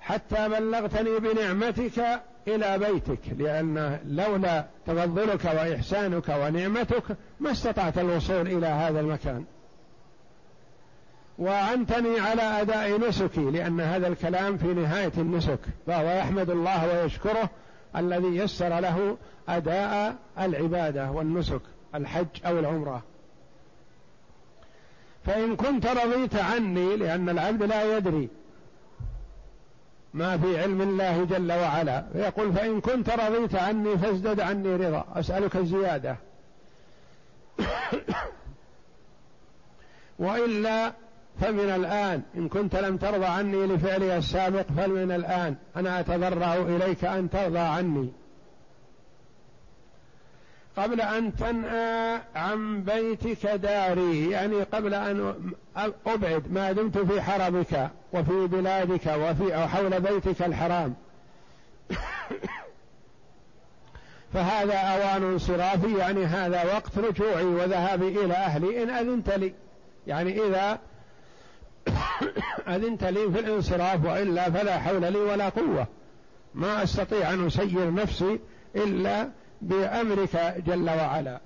حتى 0.00 0.48
بلغتني 0.48 1.18
بنعمتك 1.18 2.20
إلى 2.48 2.78
بيتك 2.78 3.20
لأن 3.38 3.98
لولا 4.06 4.64
تفضلك 4.86 5.44
وإحسانك 5.44 6.28
ونعمتك 6.28 7.02
ما 7.40 7.50
استطعت 7.50 7.98
الوصول 7.98 8.46
إلى 8.46 8.66
هذا 8.66 9.00
المكان. 9.00 9.44
وعنتني 11.38 12.20
على 12.20 12.42
أداء 12.42 13.08
نسكي 13.08 13.50
لأن 13.50 13.80
هذا 13.80 14.08
الكلام 14.08 14.56
في 14.56 14.66
نهاية 14.66 15.12
النسك. 15.18 15.58
فهو 15.86 16.10
يحمد 16.18 16.50
الله 16.50 17.02
ويشكره 17.02 17.50
الذي 17.96 18.36
يسر 18.36 18.80
له 18.80 19.16
أداء 19.48 20.16
العبادة 20.40 21.10
والنسك 21.10 21.60
الحج 21.94 22.26
أو 22.46 22.58
العمرة. 22.58 23.02
فإن 25.26 25.56
كنت 25.56 25.86
رضيت 25.86 26.36
عني 26.36 26.96
لأن 26.96 27.28
العبد 27.28 27.62
لا 27.62 27.96
يدري 27.96 28.28
ما 30.14 30.38
في 30.38 30.60
علم 30.60 30.80
الله 30.80 31.24
جل 31.24 31.52
وعلا. 31.52 32.04
فيقول 32.12 32.52
فإن 32.52 32.80
كنت 32.80 33.10
رضيت 33.10 33.54
عني 33.54 33.98
فازدد 33.98 34.40
عني 34.40 34.76
رضا. 34.76 35.04
أسألك 35.14 35.56
الزيادة 35.56 36.16
وإلا 40.18 40.92
فمن 41.40 41.70
الآن 41.70 42.22
إن 42.36 42.48
كنت 42.48 42.76
لم 42.76 42.96
ترضى 42.96 43.26
عني 43.26 43.66
لفعلي 43.66 44.18
السابق 44.18 44.66
فمن 44.76 45.12
الآن 45.12 45.56
أنا 45.76 46.00
أتضرع 46.00 46.54
إليك 46.54 47.04
أن 47.04 47.30
ترضى 47.30 47.58
عني. 47.58 48.12
قبل 50.80 51.00
أن 51.00 51.36
تنأى 51.36 52.20
عن 52.34 52.82
بيتك 52.82 53.46
داري 53.46 54.30
يعني 54.30 54.62
قبل 54.62 54.94
أن 54.94 55.34
أبعد 56.06 56.52
ما 56.52 56.72
دمت 56.72 56.98
في 56.98 57.22
حرمك 57.22 57.90
وفي 58.12 58.46
بلادك 58.46 59.06
وفي 59.06 59.54
أو 59.56 59.68
حول 59.68 60.00
بيتك 60.00 60.42
الحرام. 60.42 60.94
فهذا 64.34 64.74
أوان 64.74 65.22
انصرافي 65.22 65.98
يعني 65.98 66.24
هذا 66.24 66.64
وقت 66.64 66.98
رجوعي 66.98 67.44
وذهابي 67.44 68.08
إلى 68.24 68.34
أهلي 68.34 68.82
إن 68.82 68.90
أذنت 68.90 69.30
لي. 69.30 69.52
يعني 70.06 70.46
إذا 70.46 70.78
أذنت 72.76 73.04
لي 73.04 73.32
في 73.32 73.40
الانصراف 73.40 74.04
وإلا 74.04 74.50
فلا 74.50 74.78
حول 74.78 75.12
لي 75.12 75.18
ولا 75.18 75.48
قوة. 75.48 75.86
ما 76.54 76.82
أستطيع 76.82 77.32
أن 77.32 77.46
أسير 77.46 77.94
نفسي 77.94 78.40
إلا 78.76 79.28
بأمرك 79.60 80.54
جل 80.66 80.90
وعلا. 80.90 81.40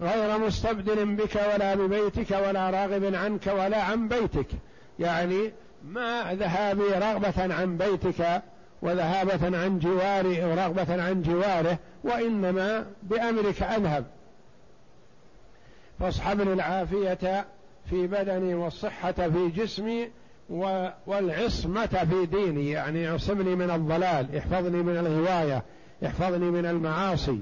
غير 0.00 0.38
مستبدل 0.38 1.16
بك 1.16 1.36
ولا 1.54 1.74
ببيتك 1.74 2.30
ولا 2.30 2.70
راغب 2.70 3.14
عنك 3.14 3.46
ولا 3.46 3.82
عن 3.82 4.08
بيتك. 4.08 4.46
يعني 4.98 5.52
ما 5.84 6.34
ذهابي 6.34 6.82
رغبة 6.82 7.54
عن 7.54 7.76
بيتك 7.78 8.42
وذهابة 8.82 9.58
عن 9.58 9.78
جواري 9.78 10.44
ورغبة 10.44 11.02
عن 11.02 11.22
جواره 11.22 11.78
وإنما 12.04 12.86
بأمرك 13.02 13.62
أذهب. 13.62 14.04
فاصحبني 16.00 16.52
العافية 16.52 17.46
في 17.90 18.06
بدني 18.06 18.54
والصحة 18.54 19.12
في 19.12 19.48
جسمي 19.48 20.10
والعصمة 21.06 21.86
في 21.86 22.26
ديني 22.26 22.70
يعني 22.70 23.10
اعصمني 23.10 23.54
من 23.54 23.70
الضلال 23.70 24.36
احفظني 24.36 24.82
من 24.82 24.96
الغواية 24.96 25.62
احفظني 26.06 26.50
من 26.50 26.66
المعاصي. 26.66 27.40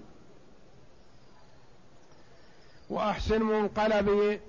وأحسن 2.91 3.43
منقلبي 3.43 4.41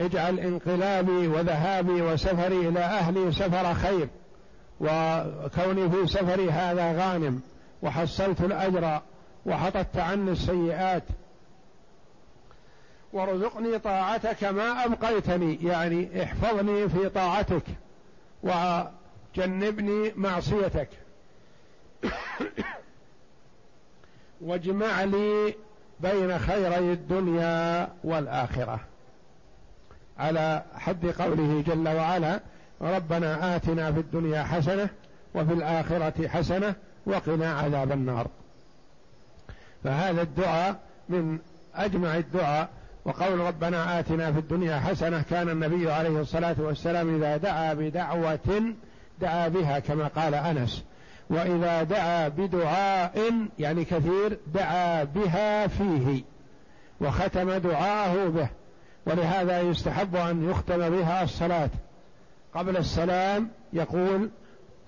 اجعل 0.00 0.38
انقلابي 0.38 1.26
وذهابي 1.28 2.02
وسفري 2.02 2.68
إلى 2.68 2.80
أهلي 2.80 3.32
سفر 3.32 3.74
خير 3.74 4.08
وكوني 4.80 5.90
في 5.90 6.06
سفري 6.06 6.50
هذا 6.50 6.92
غانم 6.92 7.40
وحصلت 7.82 8.40
الأجر 8.40 9.00
وحطت 9.46 9.96
عني 9.96 10.30
السيئات. 10.30 11.02
وارزقني 13.12 13.78
طاعتك 13.78 14.44
ما 14.44 14.84
أبقيتني 14.84 15.58
يعني 15.62 16.22
احفظني 16.22 16.88
في 16.88 17.08
طاعتك 17.08 17.62
وجنبني 18.42 20.12
معصيتك. 20.16 20.88
واجمع 24.40 25.04
لي 25.04 25.54
بين 26.00 26.38
خيري 26.38 26.92
الدنيا 26.92 27.88
والآخرة. 28.04 28.80
على 30.18 30.62
حد 30.74 31.06
قوله 31.06 31.64
جل 31.66 31.88
وعلا 31.88 32.40
ربنا 32.80 33.56
آتنا 33.56 33.92
في 33.92 34.00
الدنيا 34.00 34.42
حسنة 34.42 34.88
وفي 35.34 35.52
الآخرة 35.52 36.28
حسنة 36.28 36.74
وقنا 37.06 37.54
عذاب 37.54 37.92
النار. 37.92 38.26
فهذا 39.84 40.22
الدعاء 40.22 40.80
من 41.08 41.38
أجمع 41.74 42.16
الدعاء 42.16 42.68
وقول 43.04 43.38
ربنا 43.40 44.00
آتنا 44.00 44.32
في 44.32 44.38
الدنيا 44.38 44.80
حسنة 44.80 45.22
كان 45.30 45.48
النبي 45.48 45.92
عليه 45.92 46.20
الصلاة 46.20 46.56
والسلام 46.58 47.16
إذا 47.16 47.36
دعا 47.36 47.74
بدعوة 47.74 48.74
دعا 49.20 49.48
بها 49.48 49.78
كما 49.78 50.06
قال 50.06 50.34
أنس. 50.34 50.84
وإذا 51.30 51.82
دعا 51.82 52.28
بدعاء 52.28 53.32
يعني 53.58 53.84
كثير 53.84 54.38
دعا 54.54 55.04
بها 55.04 55.66
فيه 55.66 56.22
وختم 57.00 57.52
دعاءه 57.52 58.28
به. 58.28 58.48
ولهذا 59.06 59.60
يستحب 59.60 60.16
أن 60.16 60.50
يختم 60.50 60.90
بها 60.90 61.22
الصلاة. 61.22 61.70
قبل 62.54 62.76
السلام 62.76 63.48
يقول 63.72 64.30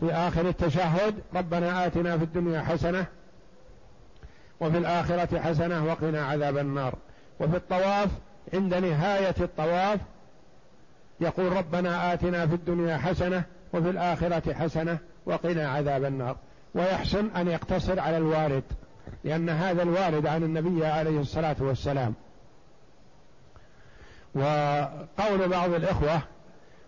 في 0.01 0.13
آخر 0.13 0.49
التشهد 0.49 1.15
ربنا 1.35 1.87
آتنا 1.87 2.19
في 2.19 2.25
الدنيا 2.25 2.61
حسنة 2.61 3.07
وفي 4.61 4.79
الآخرة 4.79 5.39
حسنة 5.39 5.85
وقنا 5.85 6.27
عذاب 6.27 6.59
النار. 6.59 6.95
وفي 7.41 7.57
الطواف 7.57 8.09
عند 8.55 8.75
نهاية 8.75 9.35
الطواف 9.41 10.01
يقول 11.21 11.53
ربنا 11.57 12.13
آتنا 12.13 12.47
في 12.47 12.55
الدنيا 12.55 12.97
حسنة 12.97 13.45
وفي 13.73 13.91
الآخرة 13.91 14.55
حسنة 14.55 14.99
وقنا 15.27 15.69
عذاب 15.69 16.05
النار. 16.05 16.37
ويحسن 16.75 17.31
أن 17.37 17.49
يقتصر 17.49 18.01
على 18.01 18.17
الوارد 18.17 18.63
لأن 19.25 19.49
هذا 19.49 19.83
الوارد 19.83 20.27
عن 20.27 20.43
النبي 20.43 20.87
عليه 20.87 21.21
الصلاة 21.21 21.57
والسلام. 21.61 22.15
وقول 24.35 25.49
بعض 25.49 25.73
الإخوة 25.73 26.21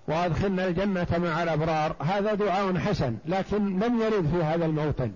وأدخلنا 0.09 0.67
الجنة 0.67 1.07
مع 1.19 1.43
الأبرار 1.43 1.97
هذا 2.01 2.35
دعاء 2.35 2.79
حسن 2.79 3.17
لكن 3.27 3.79
لم 3.79 4.03
يرد 4.03 4.27
في 4.27 4.43
هذا 4.43 4.65
الموطن. 4.65 5.13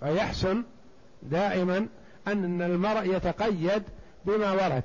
فيحسن 0.00 0.62
دائما 1.22 1.86
أن 2.28 2.62
المرء 2.62 3.16
يتقيد 3.16 3.82
بما 4.24 4.52
ورد. 4.52 4.82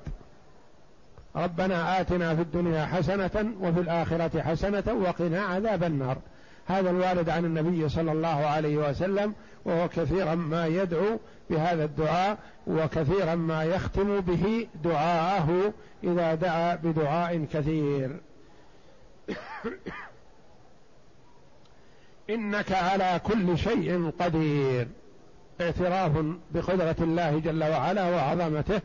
ربنا 1.36 2.01
آتنا 2.01 2.36
في 2.36 2.41
الدنيا 2.41 2.86
حسنة 2.86 3.53
وفي 3.62 3.79
الآخرة 3.79 4.41
حسنة 4.41 4.84
وقنا 4.88 5.41
عذاب 5.41 5.84
النار. 5.84 6.17
هذا 6.67 6.89
الوارد 6.89 7.29
عن 7.29 7.46
النبي 7.46 7.89
صلى 7.89 8.12
الله 8.12 8.46
عليه 8.46 8.77
وسلم 8.77 9.34
وهو 9.65 9.89
كثيرا 9.89 10.36
ما 10.36 10.67
يدعو 10.67 11.19
بهذا 11.50 11.86
الدعاء 11.86 12.38
وكثيرا 12.67 13.36
ما 13.36 13.63
يختم 13.63 14.19
به 14.19 14.67
دعاءه 14.84 15.74
إذا 16.03 16.36
دعا 16.36 16.75
بدعاء 16.75 17.46
كثير. 17.53 18.19
إنك 22.29 22.72
على 22.72 23.22
كل 23.24 23.58
شيء 23.58 24.12
قدير. 24.19 24.88
اعتراف 25.62 26.12
بقدرة 26.51 26.96
الله 27.00 27.39
جل 27.39 27.63
وعلا 27.63 28.10
وعظمته. 28.10 28.82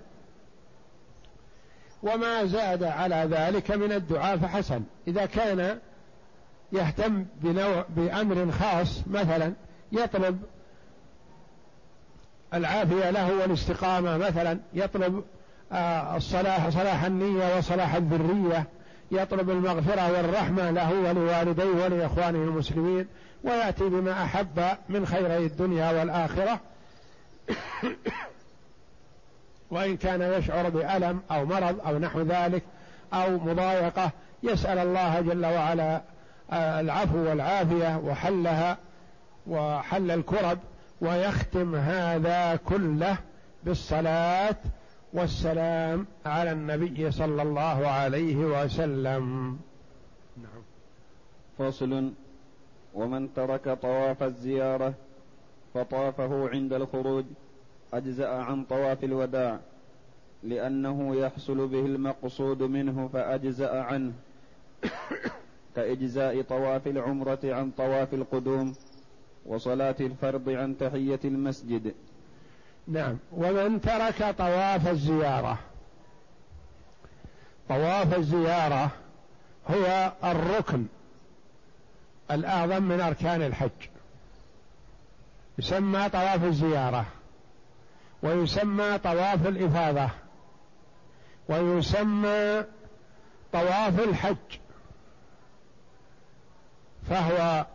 وما 2.03 2.45
زاد 2.45 2.83
على 2.83 3.29
ذلك 3.31 3.71
من 3.71 3.93
الدعاء 3.93 4.37
فحسن. 4.37 4.83
إذا 5.09 5.27
كان 5.27 5.79
يهتم 6.73 7.27
بنوع 7.41 7.85
بأمر 7.97 8.51
خاص 8.51 9.01
مثلا 9.07 9.53
يطلب 9.93 10.43
العافية 12.55 13.11
له 13.11 13.35
والاستقامة 13.41 14.17
مثلا 14.17 14.59
يطلب 14.75 15.25
آه، 15.73 16.17
الصلاح 16.17 16.69
صلاح 16.69 17.05
النية 17.05 17.57
وصلاح 17.59 17.95
الذرية 17.95 18.67
يطلب 19.11 19.51
المغفرة 19.51 20.13
والرحمة 20.13 20.71
له 20.71 20.93
ولوالديه 20.93 21.85
ولإخوانه 21.85 22.39
المسلمين 22.39 23.07
ويأتي 23.45 23.89
بما 23.89 24.25
أحب 24.25 24.61
من 24.89 25.07
خيري 25.07 25.47
الدنيا 25.47 25.93
والآخرة. 25.93 26.61
وإن 29.71 29.97
كان 29.97 30.23
يشعر 30.23 30.69
بألم 30.69 31.23
أو 31.31 31.45
مرض 31.45 31.81
أو 31.87 31.99
نحو 31.99 32.21
ذلك 32.21 32.63
أو 33.13 33.39
مضايقة 33.39 34.11
يسأل 34.43 34.79
الله 34.79 35.21
جل 35.21 35.47
وعلا 35.47 36.03
آه، 36.51 36.81
العفو 36.81 37.19
والعافية 37.19 37.97
وحلها 37.97 38.79
وحل 39.47 40.11
الكرب 40.11 40.59
ويختم 41.01 41.75
هذا 41.75 42.57
كله 42.57 43.17
بالصلاة 43.65 44.57
والسلام 45.13 46.07
على 46.27 46.53
النبي 46.53 47.11
صلى 47.11 47.43
الله 47.43 47.89
عليه 47.89 48.37
وسلم. 48.37 49.59
نعم. 50.37 50.63
فصل 51.59 52.13
ومن 52.95 53.35
ترك 53.35 53.79
طواف 53.83 54.23
الزيارة 54.23 54.95
فطافه 55.75 56.49
عند 56.49 56.73
الخروج 56.73 57.25
أجزأ 57.95 58.29
عن 58.29 58.65
طواف 58.65 59.05
الوداع 59.05 59.59
لأنه 60.43 61.17
يحصل 61.17 61.69
به 61.69 61.87
المقصود 61.87 62.63
منه 62.63 63.09
فأجزأ 63.13 63.83
عنه 63.83 64.13
كإجزاء 65.77 66.43
طواف 66.43 66.87
العمرة 66.87 67.39
عن 67.45 67.71
طواف 67.71 68.15
القدوم 68.15 68.75
وصلاة 69.47 69.97
الفرض 70.01 70.49
عن 70.49 70.79
تحية 70.79 71.21
المسجد. 71.25 71.95
نعم. 72.89 73.17
ومن 73.33 73.81
ترك 73.81 74.35
طواف 74.39 74.89
الزيارة 74.89 75.59
طواف 77.69 78.19
الزيارة 78.19 78.91
هو 79.69 80.13
الركن 80.25 80.87
الأعظم 82.31 82.83
من 82.83 83.01
أركان 83.01 83.43
الحج. 83.43 83.94
يسمى 85.59 86.09
طواف 86.09 86.45
الزيارة 86.45 87.07
ويسمى 88.23 88.99
طواف 88.99 89.47
الإفاضة 89.47 90.11
ويسمى 91.49 92.65
طواف 93.53 94.01
الحج. 94.01 94.59
فهو 97.11 97.67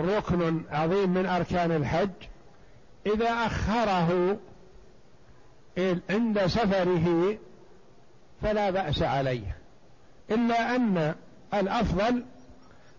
ركن 0.00 0.62
عظيم 0.70 1.10
من 1.10 1.26
أركان 1.26 1.72
الحج. 1.72 2.10
إذا 3.06 3.30
أخره 3.30 4.38
عند 6.10 6.46
سفره 6.46 7.38
فلا 8.42 8.70
بأس 8.70 9.02
عليه 9.02 9.56
إلا 10.30 10.76
أن 10.76 11.14
الأفضل 11.54 12.24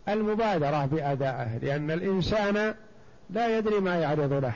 المبادرة 0.10 0.86
بأدائه 0.86 1.58
لأن 1.58 1.92
الإنسان 1.92 2.76
لا 3.34 3.58
يدري 3.58 3.80
ما 3.80 3.96
يعرض 3.96 4.34
له. 4.34 4.54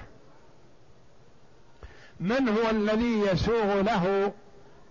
من 2.19 2.49
هو 2.49 2.69
الذي 2.69 3.19
يسوغ 3.19 3.81
له 3.81 4.33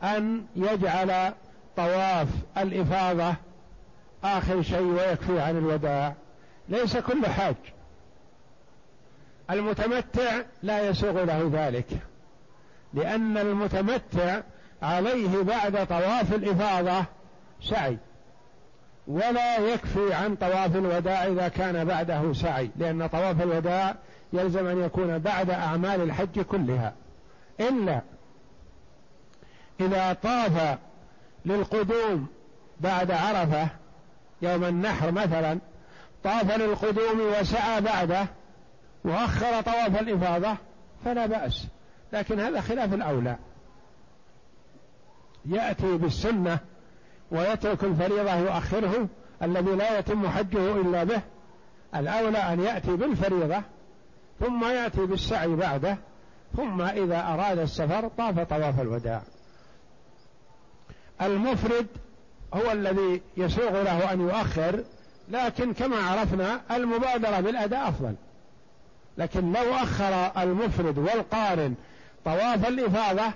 أن 0.03 0.47
يجعل 0.57 1.33
طواف 1.77 2.29
الإفاضة 2.59 3.35
آخر 4.25 4.63
شيء 4.63 4.83
ويكفي 4.83 5.41
عن 5.41 5.59
الوداع؟ 5.59 6.15
ليس 6.69 6.97
كل 6.97 7.27
حاج. 7.27 7.57
المتمتع 9.51 10.43
لا 10.63 10.89
يسوغ 10.89 11.25
له 11.25 11.51
ذلك 11.53 11.87
لأن 12.95 13.39
المتمتع 13.39 14.41
عليه 14.83 15.43
بعد 15.43 15.87
طواف 15.87 16.35
الإفاضة 16.35 17.05
سعي. 17.63 17.99
ولا 19.07 19.59
يكفي 19.59 20.15
عن 20.15 20.37
طواف 20.37 20.77
الوداع 20.77 21.27
إذا 21.27 21.49
كان 21.49 21.85
بعده 21.85 22.33
سعي 22.33 22.71
لأن 22.77 23.07
طواف 23.07 23.43
الوداع 23.43 23.95
يلزم 24.33 24.67
أن 24.67 24.81
يكون 24.81 25.19
بعد 25.19 25.51
أعمال 25.51 26.03
الحج 26.03 26.41
كلها. 26.41 26.93
إلا 27.61 28.01
إذا 29.81 30.13
طاف 30.13 30.79
للقدوم 31.45 32.27
بعد 32.81 33.11
عرفة 33.11 33.69
يوم 34.43 34.65
النحر 34.65 35.11
مثلا 35.11 35.59
طاف 36.25 36.57
للقدوم 36.57 37.21
وسعى 37.41 37.81
بعده 37.81 38.27
وأخر 39.05 39.61
طواف 39.61 40.01
الإفاضة 40.01 40.57
فلا 41.05 41.27
بأس. 41.27 41.67
لكن 42.13 42.41
هذا 42.41 42.61
خلاف 42.61 42.95
الأولى. 42.95 43.37
يأتي 45.47 45.97
بالسنة 45.97 46.59
ويترك 47.31 47.85
الفريضة 47.85 48.35
يؤخره 48.35 49.09
الذي 49.43 49.71
لا 49.71 49.99
يتم 49.99 50.29
حجه 50.29 50.81
إلا 50.81 51.05
به. 51.05 51.21
الأولى 51.95 52.39
أن 52.39 52.61
يأتي 52.61 52.97
بالفريضة 52.97 53.63
ثم 54.41 54.65
يأتي 54.65 55.07
بالسعي 55.07 55.49
بعده 55.49 55.97
ثم 56.57 56.83
إذا 56.83 57.21
أراد 57.21 57.59
السفر 57.59 58.09
طاف 58.09 58.41
طواف 58.41 58.81
الوداع. 58.81 59.23
المفرد 61.23 61.87
هو 62.55 62.73
الذي 62.73 63.23
يسوغ 63.37 63.83
له 63.83 64.13
أن 64.13 64.21
يؤخر 64.21 64.85
لكن 65.29 65.73
كما 65.73 65.97
عرفنا 65.97 66.61
المبادرة 66.71 67.41
بالأداء 67.41 67.89
أفضل. 67.89 68.15
لكن 69.19 69.53
لو 69.53 69.75
أخر 69.75 70.43
المفرد 70.43 70.99
والقارن 70.99 71.75
طواف 72.25 72.69
الإفاضة 72.69 73.33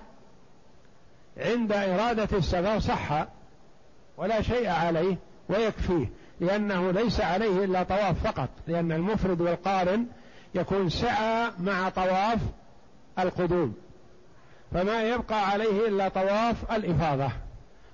عند 1.37 1.73
إرادة 1.73 2.39
السفر 2.39 2.81
صح 2.81 3.27
ولا 4.21 4.43
شيء 4.43 4.69
عليه 4.69 5.17
ويكفيه 5.49 6.07
لأنه 6.41 6.91
ليس 6.91 7.21
عليه 7.21 7.65
إلا 7.65 7.83
طواف 7.83 8.27
فقط 8.27 8.49
لأن 8.67 8.93
المفرد 8.93 9.41
والقارن 9.41 10.07
يكون 10.55 10.89
سعى 10.89 11.51
مع 11.59 11.89
طواف 11.89 12.39
القدوم 13.19 13.75
فما 14.73 15.03
يبقى 15.03 15.51
عليه 15.51 15.89
إلا 15.89 16.09
طواف 16.09 16.73
الإفاضة 16.73 17.29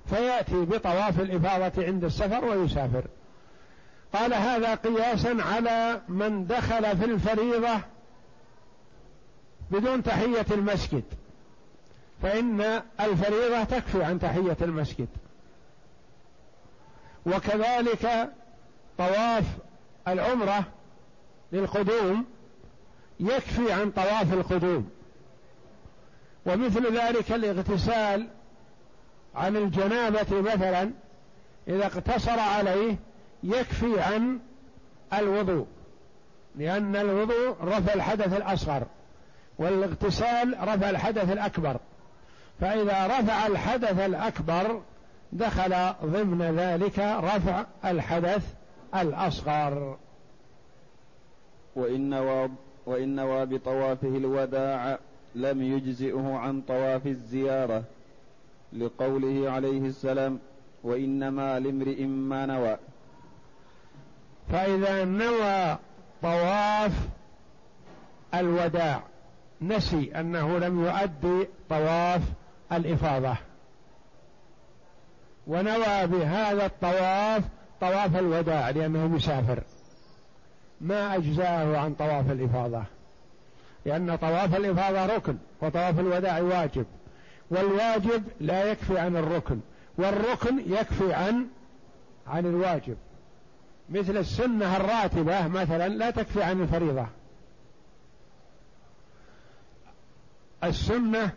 فيأتي 0.06 0.64
بطواف 0.64 1.20
الإفاضة 1.20 1.86
عند 1.86 2.04
السفر 2.04 2.44
ويسافر. 2.44 3.04
قال 4.12 4.34
هذا 4.34 4.74
قياسا 4.74 5.36
على 5.40 6.00
من 6.08 6.46
دخل 6.46 6.96
في 6.96 7.04
الفريضة 7.04 7.80
بدون 9.70 10.02
تحية 10.02 10.46
المسجد 10.50 11.04
فإن 12.22 12.82
الفريضة 13.00 13.64
تكفي 13.64 14.04
عن 14.04 14.18
تحية 14.18 14.56
المسجد. 14.62 15.08
وكذلك 17.26 18.30
طواف 18.98 19.44
العمرة 20.08 20.64
للقدوم 21.52 22.24
يكفي 23.20 23.72
عن 23.72 23.90
طواف 23.90 24.32
القدوم. 24.32 24.90
ومثل 26.46 26.98
ذلك 26.98 27.32
الاغتسال 27.32 28.28
عن 29.34 29.56
الجنابة 29.56 30.40
مثلا 30.40 30.90
إذا 31.68 31.86
اقتصر 31.86 32.40
عليه 32.40 32.96
يكفي 33.42 34.00
عن 34.00 34.38
الوضوء 35.12 35.66
لأن 36.56 36.96
الوضوء 36.96 37.56
رفع 37.64 37.94
الحدث 37.94 38.36
الأصغر 38.36 38.86
والاغتسال 39.58 40.56
رفع 40.60 40.90
الحدث 40.90 41.32
الأكبر. 41.32 41.76
فإذا 42.60 43.06
رفع 43.06 43.46
الحدث 43.46 43.98
الأكبر 44.00 44.82
دخل 45.32 45.92
ضمن 46.04 46.42
ذلك 46.42 46.98
رفع 46.98 47.64
الحدث 47.84 48.54
الأصغر. 48.94 49.96
وإن 51.76 52.10
نوى 52.10 52.50
وإن 52.86 53.16
نوى 53.16 53.46
بطوافه 53.46 54.08
الوداع 54.08 54.98
لم 55.34 55.62
يجزئه 55.62 56.36
عن 56.36 56.60
طواف 56.60 57.06
الزيارة 57.06 57.84
لقوله 58.72 59.50
عليه 59.50 59.80
السلام 59.80 60.38
وإنما 60.84 61.60
لامرئ 61.60 62.04
ما 62.04 62.46
نوى. 62.46 62.76
فإذا 64.52 65.04
نوى 65.04 65.78
طواف 66.22 67.08
الوداع 68.34 69.02
نسي 69.62 70.20
أنه 70.20 70.58
لم 70.58 70.84
يؤدي 70.84 71.48
طواف 71.70 72.22
الإفاضة. 72.72 73.36
ونوى 75.46 76.06
بهذا 76.06 76.66
الطواف 76.66 77.44
طواف 77.80 78.16
الوداع 78.16 78.70
لأنه 78.70 79.06
مسافر. 79.06 79.62
ما 80.80 81.16
أجزاه 81.16 81.78
عن 81.78 81.94
طواف 81.94 82.30
الإفاضة. 82.30 82.82
لأن 83.86 84.16
طواف 84.16 84.56
الإفاضة 84.56 85.06
ركن 85.16 85.36
وطواف 85.62 86.00
الوداع 86.00 86.40
واجب. 86.40 86.86
والواجب 87.50 88.24
لا 88.40 88.64
يكفي 88.64 88.98
عن 88.98 89.16
الركن 89.16 89.60
والركن 89.98 90.58
يكفي 90.66 91.12
عن 91.12 91.46
عن 92.26 92.46
الواجب. 92.46 92.96
مثل 93.90 94.16
السنة 94.16 94.76
الراتبة 94.76 95.48
مثلا 95.48 95.88
لا 95.88 96.10
تكفي 96.10 96.42
عن 96.42 96.60
الفريضة. 96.60 97.06
السنة 100.64 101.30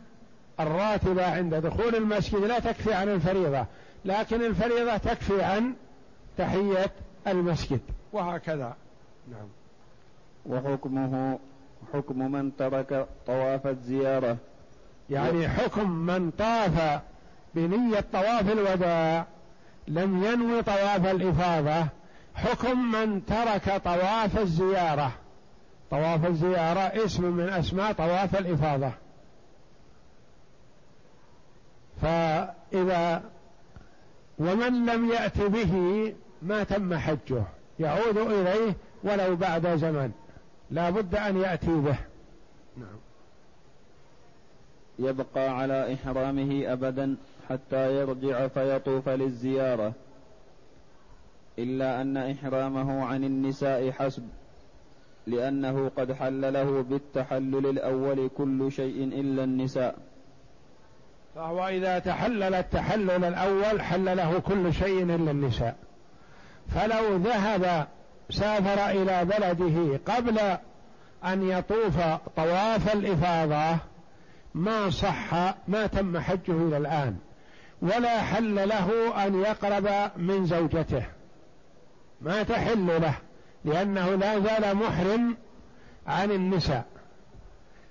الراتبة 0.60 1.26
عند 1.32 1.56
دخول 1.56 1.96
المسجد 1.96 2.44
لا 2.44 2.60
تكفي 2.60 2.94
عن 2.94 3.10
الفريضة. 3.10 3.66
لكن 4.06 4.42
الفريضة 4.42 4.98
تكفي 4.98 5.44
عن 5.44 5.74
تحية 6.38 6.92
المسجد. 7.28 7.80
وهكذا. 8.14 8.76
نعم. 9.32 9.48
وحكمه 10.46 11.40
حكم 11.94 12.32
من 12.32 12.56
ترك 12.58 13.08
طواف 13.28 13.68
الزيارة. 13.68 14.38
يعني 15.10 15.50
حكم 15.50 15.90
من 15.90 16.32
طاف 16.32 17.02
بنية 17.56 18.06
طواف 18.14 18.52
الوداع 18.52 19.26
لم 19.88 20.24
ينوي 20.24 20.64
طواف 20.64 21.06
الإفاضة 21.06 21.88
حكم 22.36 22.92
من 22.92 23.26
ترك 23.26 23.82
طواف 23.84 24.40
الزيارة. 24.40 25.12
طواف 25.92 26.26
الزيارة 26.26 26.80
اسم 26.80 27.24
من 27.24 27.50
أسماء 27.50 27.92
طواف 27.92 28.36
الإفاضة. 28.36 28.92
فإذا 32.02 33.24
ومن 34.40 34.86
لم 34.86 35.10
يأت 35.10 35.42
به 35.42 35.74
ما 36.42 36.64
تم 36.64 36.94
حجه 36.94 37.44
يعود 37.80 38.18
إليه 38.18 38.76
ولو 39.04 39.36
بعد 39.36 39.68
زمن. 39.68 40.12
لا 40.72 40.90
بد 40.90 41.16
أن 41.16 41.38
يأتي 41.38 41.72
به. 41.72 41.98
نعم. 42.78 43.00
يبقى 45.00 45.50
على 45.60 45.94
إحرامه 45.94 46.74
أبدا 46.74 47.16
حتى 47.50 47.96
يرجع 47.96 48.48
فيطوف 48.48 49.10
للزيارة. 49.10 49.94
إلا 51.60 52.02
أن 52.02 52.18
إحرامه 52.18 53.06
عن 53.06 53.24
النساء 53.24 53.92
حسب 53.92 54.24
لأنه 55.28 55.92
قد 55.98 56.12
حل 56.12 56.54
له 56.54 56.82
بالتحلل 56.82 57.66
الأول 57.66 58.30
كل 58.38 58.72
شيء 58.72 59.04
إلا 59.04 59.44
النساء. 59.44 60.09
فهو 61.36 61.68
إذا 61.68 62.00
تحلل 62.00 62.54
التحلل 62.54 63.24
الأول 63.24 63.82
حل 63.82 64.18
له 64.18 64.40
كل 64.40 64.74
شيء 64.74 65.04
إلا 65.04 65.32
النساء. 65.32 65.76
فلو 66.76 67.16
ذهب 67.16 67.88
سافر 68.30 68.90
إلى 68.90 69.26
بلده 69.26 70.00
قبل 70.16 70.40
أن 71.26 71.50
يطوف 71.50 71.98
طواف 72.36 72.94
الإفاضة 72.94 73.78
ما 74.54 74.90
صح 74.90 75.34
ما 75.68 75.88
تم 75.88 76.20
حجه 76.20 76.52
إلى 76.52 76.78
الآن. 76.78 77.18
ولا 77.82 78.22
حل 78.22 78.70
له 78.70 79.14
أن 79.26 79.42
يقرب 79.42 80.12
من 80.18 80.46
زوجته. 80.46 81.04
ما 82.22 82.44
تحل 82.44 82.88
له 83.02 83.14
لأنه 83.66 84.16
لا 84.16 84.40
زال 84.40 84.76
محرم 84.76 85.38
عن 86.08 86.32
النساء. 86.32 86.86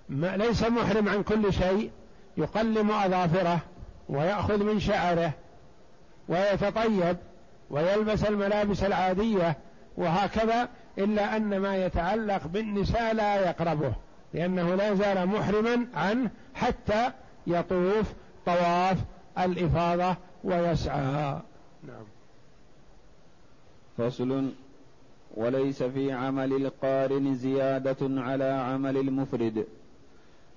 ما 0.08 0.36
ليس 0.36 0.62
محرم 0.62 1.08
عن 1.08 1.22
كل 1.22 1.52
شيء 1.52 1.90
يقلم 2.38 2.90
أظافره 2.90 3.60
ويأخذ 4.08 4.64
من 4.64 4.80
شعره 4.80 5.32
ويتطيب 6.28 7.16
ويلبس 7.70 8.24
الملابس 8.24 8.84
العادية 8.84 9.56
وهكذا 9.96 10.68
إلا 10.98 11.36
أن 11.36 11.58
ما 11.58 11.76
يتعلق 11.76 12.46
بالنساء 12.46 13.14
لا 13.14 13.48
يقربه 13.48 13.92
لأنه 14.34 14.74
لا 14.74 14.94
زال 14.94 15.26
محرما 15.26 15.86
عنه 15.94 16.30
حتى 16.54 17.10
يطوف 17.46 18.12
طواف 18.46 18.98
الإفاضة 19.38 20.16
ويسعى. 20.44 21.40
نعم. 21.82 22.04
فصل. 23.98 24.50
وليس 25.36 25.82
في 25.82 26.12
عمل 26.12 26.52
القارن 26.52 27.34
زيادة 27.34 27.96
على 28.00 28.44
عمل 28.44 28.96
المفرد. 28.96 29.66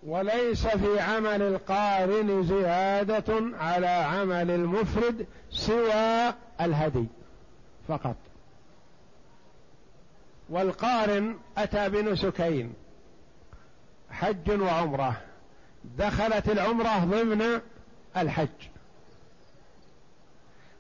وليس 0.03 0.67
في 0.67 0.99
عمل 0.99 1.41
القارن 1.41 2.43
زيادة 2.43 3.57
على 3.57 3.87
عمل 3.87 4.51
المفرد 4.51 5.27
سوى 5.49 6.33
الهدي 6.61 7.05
فقط. 7.87 8.15
والقارن 10.49 11.37
أتى 11.57 11.89
بنسكين 11.89 12.73
حج 14.11 14.61
وعمرة. 14.61 15.21
دخلت 15.97 16.49
العمرة 16.49 17.05
ضمن 17.05 17.61
الحج. 18.17 18.47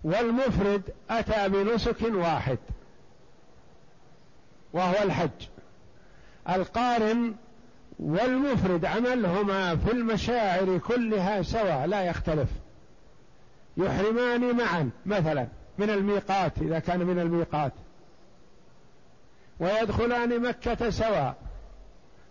والمفرد 0.03 0.81
أتى 1.09 1.49
بنسك 1.49 2.01
واحد 2.01 2.57
وهو 4.73 5.03
الحج. 5.03 5.47
القارن 6.49 7.35
والمفرد 8.01 8.85
عملهما 8.85 9.75
في 9.75 9.91
المشاعر 9.91 10.77
كلها 10.77 11.41
سواء 11.41 11.85
لا 11.85 12.03
يختلف. 12.03 12.49
يحرمان 13.77 14.55
معا 14.57 14.89
مثلا 15.05 15.47
من 15.77 15.89
الميقات 15.89 16.51
إذا 16.61 16.79
كان 16.79 16.99
من 16.99 17.19
الميقات. 17.19 17.71
ويدخلان 19.59 20.39
مكة 20.41 20.89
سواء. 20.89 21.35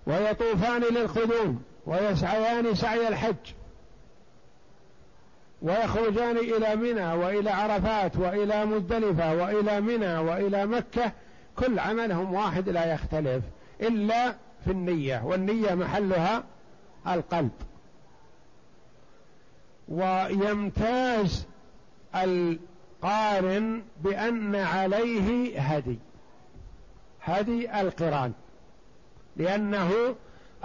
ويطوفان 0.06 0.82
للقدوم 0.82 1.62
ويسعيان 1.86 2.74
سعي 2.74 3.08
الحج. 3.08 3.52
ويخرجان 5.62 6.36
إلى 6.36 6.76
منى 6.76 7.12
وإلى 7.12 7.50
عرفات 7.50 8.16
وإلى 8.16 8.66
مزدلفة 8.66 9.34
وإلى 9.34 9.80
منى 9.80 10.18
وإلى 10.18 10.66
مكة. 10.66 11.12
كل 11.56 11.78
عملهم 11.78 12.34
واحد 12.34 12.68
لا 12.68 12.94
يختلف 12.94 13.44
إلا 13.80 14.34
في 14.64 14.70
النية 14.70 15.22
والنية 15.24 15.74
محلها 15.74 16.44
القلب. 17.08 17.50
ويمتاز 19.88 21.46
القارن 22.14 23.82
بأن 24.02 24.56
عليه 24.56 25.60
هدي 25.60 25.98
هدي 27.22 27.80
القرآن 27.80 28.32
لأنه 29.36 30.14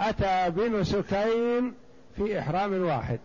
أتى 0.00 0.50
بنسكين 0.50 1.74
في 2.16 2.38
إحرام 2.38 2.82
واحد. 2.82 3.20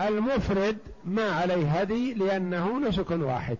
المفرد 0.00 0.78
ما 1.04 1.30
عليه 1.30 1.70
هدي 1.70 2.14
لأنه 2.14 2.78
نسك 2.78 3.10
واحد. 3.10 3.58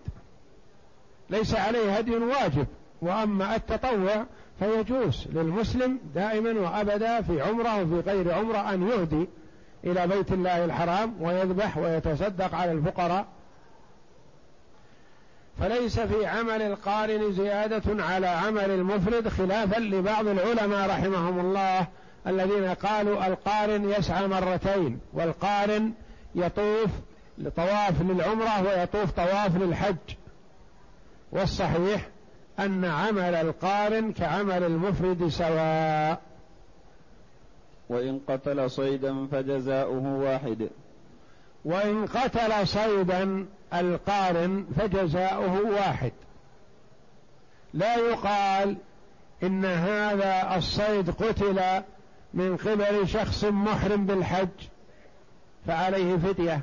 ليس 1.29 1.55
عليه 1.55 1.97
هدي 1.97 2.15
واجب 2.15 2.67
وأما 3.01 3.55
التطوع 3.55 4.25
فيجوز 4.59 5.27
للمسلم 5.33 5.99
دائما 6.15 6.59
وأبدا 6.59 7.21
في 7.21 7.41
عمرة 7.41 7.81
وفي 7.81 8.09
غير 8.09 8.33
عمرة 8.33 8.73
أن 8.73 8.87
يهدي 8.87 9.27
إلى 9.83 10.07
بيت 10.07 10.31
الله 10.31 10.65
الحرام 10.65 11.21
ويذبح 11.21 11.77
ويتصدق 11.77 12.55
على 12.55 12.71
الفقراء. 12.71 13.25
فليس 15.59 15.99
في 15.99 16.25
عمل 16.25 16.61
القارن 16.61 17.31
زيادة 17.31 18.03
على 18.03 18.27
عمل 18.27 18.71
المفرد 18.71 19.27
خلافا 19.27 19.79
لبعض 19.79 20.27
العلماء 20.27 20.89
رحمهم 20.89 21.39
الله 21.39 21.87
الذين 22.27 22.65
قالوا 22.65 23.27
القارن 23.27 23.89
يسعى 23.89 24.27
مرتين 24.27 24.99
والقارن 25.13 25.93
يطوف 26.35 26.91
طواف 27.55 28.01
للعمرة 28.01 28.61
ويطوف 28.67 29.11
طواف 29.11 29.57
للحج. 29.57 29.95
والصحيح 31.31 32.07
أن 32.59 32.85
عمل 32.85 33.35
القارن 33.35 34.11
كعمل 34.11 34.63
المفرد 34.63 35.27
سواء. 35.27 36.21
وإن 37.89 38.19
قتل 38.27 38.71
صيدا 38.71 39.27
فجزاؤه 39.31 40.13
واحد. 40.13 40.69
وإن 41.65 42.05
قتل 42.05 42.67
صيدا 42.67 43.45
القارن 43.73 44.65
فجزاؤه 44.77 45.61
واحد. 45.61 46.11
لا 47.73 47.95
يقال 47.95 48.77
إن 49.43 49.65
هذا 49.65 50.55
الصيد 50.57 51.09
قتل 51.09 51.61
من 52.33 52.57
قبل 52.57 53.07
شخص 53.07 53.43
محرم 53.43 54.05
بالحج 54.05 54.47
فعليه 55.67 56.17
فدية 56.17 56.61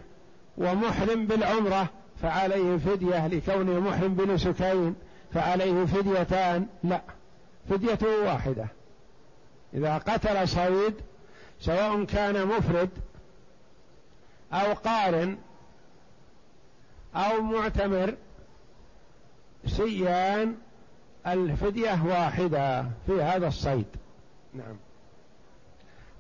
ومحرم 0.59 1.27
بالعمرة 1.27 1.89
فعليه 2.23 2.77
فدية 2.77 3.27
لكونه 3.27 3.81
محرم 3.81 4.15
بنسكين. 4.15 4.95
فعليه 5.37 5.85
فديتان 5.85 6.67
لا 6.85 7.01
فديته 7.71 8.25
واحدة. 8.25 8.69
إذا 9.75 9.99
قتل 9.99 10.49
صيد 10.49 10.95
سواء 11.61 12.05
كان 12.05 12.47
مفرد 12.47 12.91
أو 14.53 14.73
قارن 14.73 15.39
أو 17.15 17.43
معتمر 17.43 18.15
سيان 19.67 20.55
الفدية 21.27 22.05
واحدة 22.07 22.85
في 23.07 23.23
هذا 23.23 23.49
الصيد. 23.49 23.87
نعم. 24.55 24.77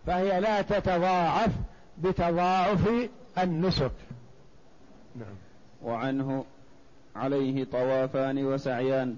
فهي 0.07 0.41
لا 0.41 0.63
تتضاعف 0.63 1.53
بتضاعف 1.99 3.09
النسك. 3.39 3.93
نعم. 5.17 5.35
وعنه 5.83 6.45
عليه 7.17 7.65
طوافان 7.65 8.45
وسعيان 8.45 9.17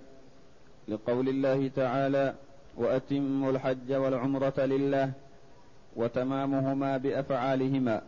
لقول 0.89 1.29
الله 1.29 1.71
تعالى 1.77 2.35
وأتموا 2.77 3.51
الحج 3.51 3.93
والعمرة 3.93 4.55
لله 4.59 5.11
وتمامهما 5.97 6.97
بأفعالهما. 6.97 8.03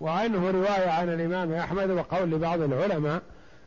وعنه 0.00 0.50
رواية 0.50 0.90
عن 0.90 1.08
الإمام 1.08 1.52
أحمد 1.52 1.90
وقول 1.90 2.30
لبعض 2.30 2.60
العلماء 2.60 3.22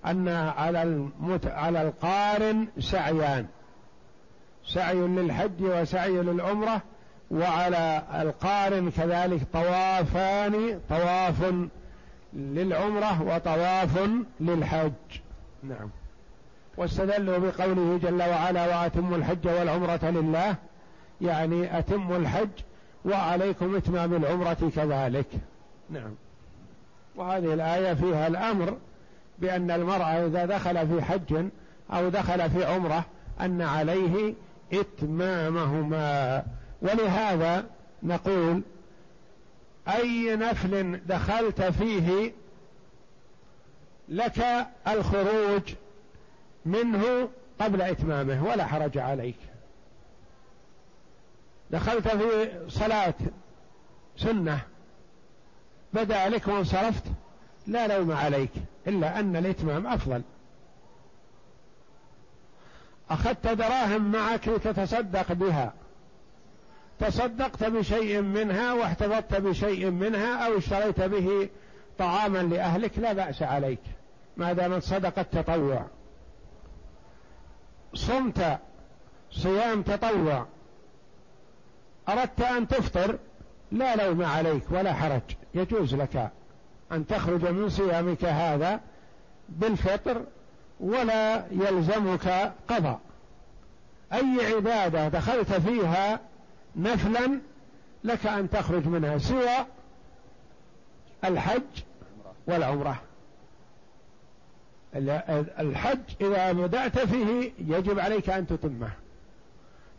أن 0.06 0.28
على 0.28 0.84
المت... 0.84 1.48
على 1.48 1.82
القارن 1.82 2.68
سعيان. 2.80 3.46
سعي 4.68 4.96
للحج 4.96 5.62
وسعي 5.62 6.12
للعمرة 6.12 6.82
وعلى 7.32 8.02
القارن 8.22 8.92
كذلك 8.92 9.42
طوافان 9.54 10.80
طواف 10.90 11.54
للعمرة 12.36 13.22
وطواف 13.22 14.10
للحج. 14.40 14.92
نعم. 15.64 15.90
واستدلوا 16.78 17.38
بقوله 17.38 18.00
جل 18.04 18.22
وعلا 18.22 18.68
وأتموا 18.68 19.18
الحج 19.18 19.48
والعمرة 19.48 20.06
لله. 20.10 20.56
يعني 21.22 21.80
أتموا 21.80 22.18
الحج 22.18 22.50
وعليكم 23.06 23.76
إتمام 23.76 24.14
العمرة 24.14 24.72
كذلك. 24.76 25.28
نعم. 25.90 26.16
وهذه 27.16 27.54
الآية 27.54 27.94
فيها 27.94 28.28
الأمر 28.28 28.78
بأن 29.40 29.72
المرأة 29.72 30.26
إذا 30.26 30.46
دخل 30.46 30.88
في 30.88 31.02
حج 31.02 31.46
أو 31.94 32.10
دخل 32.10 32.50
في 32.50 32.66
عمرة 32.66 33.06
أن 33.42 33.62
عليه 33.62 34.34
إتمامهما. 34.74 36.44
ولهذا 36.82 37.66
نقول 38.04 38.62
أي 39.88 40.36
نفل 40.36 41.00
دخلت 41.06 41.62
فيه 41.62 42.34
لك 44.10 44.68
الخروج 44.88 45.74
منه 46.66 47.30
قبل 47.62 47.82
إتمامه 47.82 48.44
ولا 48.44 48.66
حرج 48.66 48.98
عليك. 48.98 49.38
دخلت 51.72 52.08
في 52.08 52.52
صلاة 52.70 53.14
سنة 54.18 54.60
بدأ 55.94 56.30
لك 56.30 56.48
وانصرفت 56.48 57.04
لا 57.68 57.98
لوم 57.98 58.12
عليك 58.12 58.52
إلا 58.88 59.20
أن 59.20 59.36
الإتمام 59.36 59.88
أفضل. 59.88 60.22
أخذت 63.10 63.48
دراهم 63.48 64.12
معك 64.12 64.48
لتتصدق 64.48 65.34
بها. 65.34 65.74
تصدقت 67.00 67.64
بشيء 67.64 68.22
منها 68.22 68.74
واحتفظت 68.74 69.36
بشيء 69.36 69.90
منها 69.90 70.48
أو 70.48 70.58
اشتريت 70.58 71.02
به 71.02 71.50
طعاما 71.98 72.38
لأهلك 72.38 73.00
لا 73.00 73.14
بأس 73.14 73.44
عليك 73.44 73.80
ما 74.38 74.54
دامت 74.54 74.84
صدقة 74.84 75.22
تطوع. 75.22 75.86
صمت 77.94 78.60
صيام 79.32 79.82
تطوع. 79.82 80.46
أردت 82.10 82.42
أن 82.42 82.68
تفطر 82.68 83.18
لا 83.72 83.96
لوم 83.96 84.26
عليك 84.26 84.72
ولا 84.72 84.94
حرج 84.94 85.22
يجوز 85.56 85.96
لك 85.96 86.32
أن 86.92 87.08
تخرج 87.08 87.46
من 87.46 87.70
صيامك 87.70 88.26
هذا 88.26 88.80
بالفطر 89.50 90.22
ولا 90.80 91.46
يلزمك 91.52 92.54
قضاء. 92.68 93.00
أي 94.14 94.56
عبادة 94.56 95.08
دخلت 95.08 95.54
فيها 95.54 96.20
نفلا 96.78 97.40
لك 98.04 98.26
أن 98.26 98.50
تخرج 98.50 98.88
منها 98.88 99.18
سوى 99.18 99.66
الحج 101.24 101.62
والعمرة. 102.48 103.02
الحج 105.60 106.00
إذا 106.22 106.52
بدأت 106.52 107.00
فيه 107.00 107.52
يجب 107.60 108.00
عليك 108.00 108.30
أن 108.30 108.48
تتمه. 108.48 108.92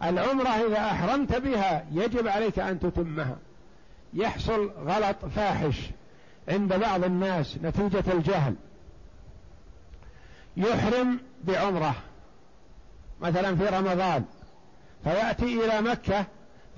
العمرة 0.03 0.49
إذا 0.49 0.79
أحرمت 0.79 1.37
بها 1.37 1.87
يجب 1.93 2.29
عليك 2.29 2.59
أن 2.59 2.81
تتمها. 2.81 3.37
يحصل 4.15 4.71
غلط 4.71 5.17
فاحش 5.37 5.91
عند 6.49 6.75
بعض 6.75 7.05
الناس 7.05 7.59
نتيجة 7.63 8.13
الجهل. 8.13 8.55
يحرم 10.57 11.21
بعمرة 11.45 11.95
مثلا 13.21 13.57
في 13.57 13.67
رمضان 13.67 14.25
فيأتي 15.05 15.65
إلى 15.65 15.91
مكة 15.91 16.27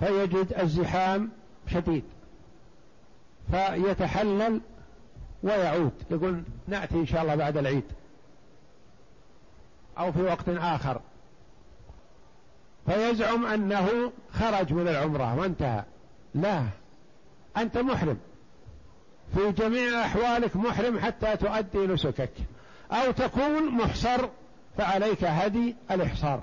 فيجد 0.00 0.54
الزحام 0.58 1.30
شديد 1.66 2.04
فيتحلل 3.50 4.60
ويعود 5.42 5.92
يقول 6.10 6.42
نأتي 6.68 6.94
إن 6.94 7.06
شاء 7.06 7.22
الله 7.22 7.34
بعد 7.34 7.56
العيد 7.56 7.84
أو 9.98 10.12
في 10.12 10.22
وقت 10.22 10.48
آخر. 10.48 11.00
فيزعم 12.86 13.46
أنه 13.46 14.12
خرج 14.32 14.72
من 14.72 14.88
العمرة 14.88 15.38
وانتهى. 15.38 15.84
لا 16.34 16.64
أنت 17.56 17.78
محرم. 17.78 18.18
في 19.34 19.52
جميع 19.52 20.04
أحوالك 20.04 20.56
محرم 20.56 20.98
حتى 20.98 21.36
تؤدي 21.36 21.86
نسكك 21.86 22.32
أو 22.92 23.12
تكون 23.12 23.68
محصر 23.68 24.28
فعليك 24.78 25.24
هدي 25.24 25.76
الإحصار. 25.90 26.42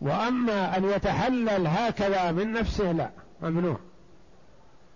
وأما 0.00 0.76
أن 0.76 0.84
يتحلل 0.84 1.66
هكذا 1.66 2.32
من 2.32 2.52
نفسه 2.52 2.92
لا 2.92 3.10
ممنوع. 3.42 3.76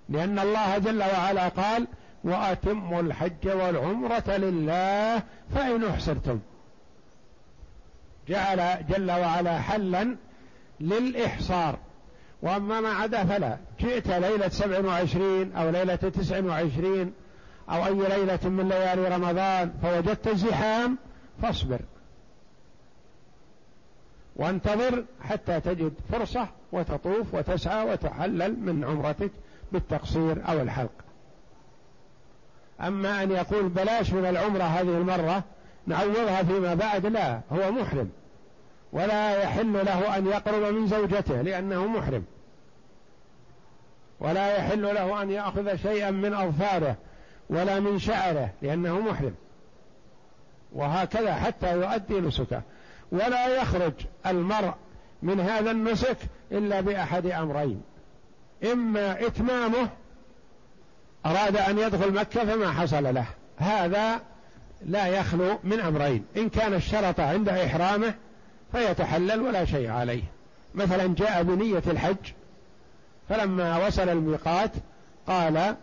لأن 0.09 0.38
الله 0.38 0.79
جل 0.79 1.03
وعلا 1.03 1.49
قال 1.49 1.87
وأتموا 2.25 3.01
الحج 3.01 3.49
والعمرة 3.49 4.37
لله 4.37 5.23
فإن 5.55 5.85
احسرتم 5.85 6.40
جعل 8.29 8.87
جل 8.88 9.11
وعلا 9.11 9.61
حلا 9.61 10.17
للإحصار. 10.81 11.79
وأما 12.43 12.81
ما 12.81 12.88
عدا 12.88 13.25
فلا 13.25 13.59
جئت 13.81 14.09
ليلة 14.09 14.49
سبع 14.49 14.79
وعشرين 14.79 15.57
أو 15.57 15.71
ليلة 15.71 15.95
تسع 15.95 16.45
وعشرين 16.45 17.12
أو 17.71 17.87
أي 17.87 17.95
ليلة 17.95 18.49
من 18.49 18.69
ليالي 18.69 19.09
رمضان 19.09 19.73
فوجدت 19.83 20.29
الزحام 20.29 20.99
فاصبر. 21.43 21.81
وانتظر 24.37 25.05
حتى 25.20 25.61
تجد 25.61 25.92
فرصة 26.12 26.49
وتطوف 26.73 27.35
وتسعى 27.35 27.90
وتحلل 27.90 28.61
من 28.61 28.85
عمرتك 28.85 29.31
بالتقصير 29.73 30.49
أو 30.49 30.61
الحلق. 30.61 30.90
أما 32.81 33.23
أن 33.23 33.31
يقول 33.31 33.68
بلاش 33.68 34.12
من 34.12 34.27
العمرة 34.27 34.62
هذه 34.62 34.97
المرة 34.97 35.42
نعوضها 35.87 36.42
فيما 36.42 36.75
بعد 36.75 37.07
لا 37.07 37.40
هو 37.53 37.73
محرم. 37.73 38.11
ولا 38.92 39.42
يحل 39.42 39.73
له 39.73 40.16
أن 40.16 40.27
يقرب 40.27 40.75
من 40.75 40.87
زوجته 40.87 41.42
لأنه 41.42 41.87
محرم. 41.87 42.25
ولا 44.20 44.57
يحل 44.57 44.83
له 44.83 45.23
أن 45.23 45.31
يأخذ 45.31 45.77
شيئا 45.77 46.11
من 46.11 46.35
أظفاره 46.35 46.97
ولا 47.51 47.81
من 47.81 47.99
شعره 47.99 48.51
لأنه 48.62 49.01
محرم. 49.01 49.35
وهكذا 50.73 51.35
حتى 51.35 51.73
يؤدي 51.73 52.20
نسكه 52.20 52.62
ولا 53.14 53.46
يخرج 53.46 53.92
المرء 54.27 54.74
من 55.22 55.40
هذا 55.40 55.70
النسك 55.70 56.16
إلا 56.53 56.81
بأحد 56.81 57.27
أمرين. 57.27 57.83
إما 58.72 59.27
إتمامه 59.27 59.88
أراد 61.27 61.57
أن 61.57 61.79
يدخل 61.79 62.12
مكة 62.12 62.44
فما 62.44 62.72
حصل 62.72 63.14
له. 63.14 63.27
هذا 63.57 64.20
لا 64.87 65.07
يخلو 65.07 65.59
من 65.64 65.81
أمرين. 65.81 66.24
إن 66.37 66.48
كان 66.48 66.74
الشرط 66.74 67.20
عند 67.20 67.48
إحرامه 67.48 68.14
فيتحلل 68.72 69.40
ولا 69.40 69.64
شيء 69.64 69.90
عليه. 69.90 70.22
مثلا 70.74 71.14
جاء 71.14 71.42
بنية 71.42 71.83
الحج 71.87 72.33
فلما 73.29 73.87
وصل 73.87 74.09
الميقات 74.09 74.70
قال 75.27 75.77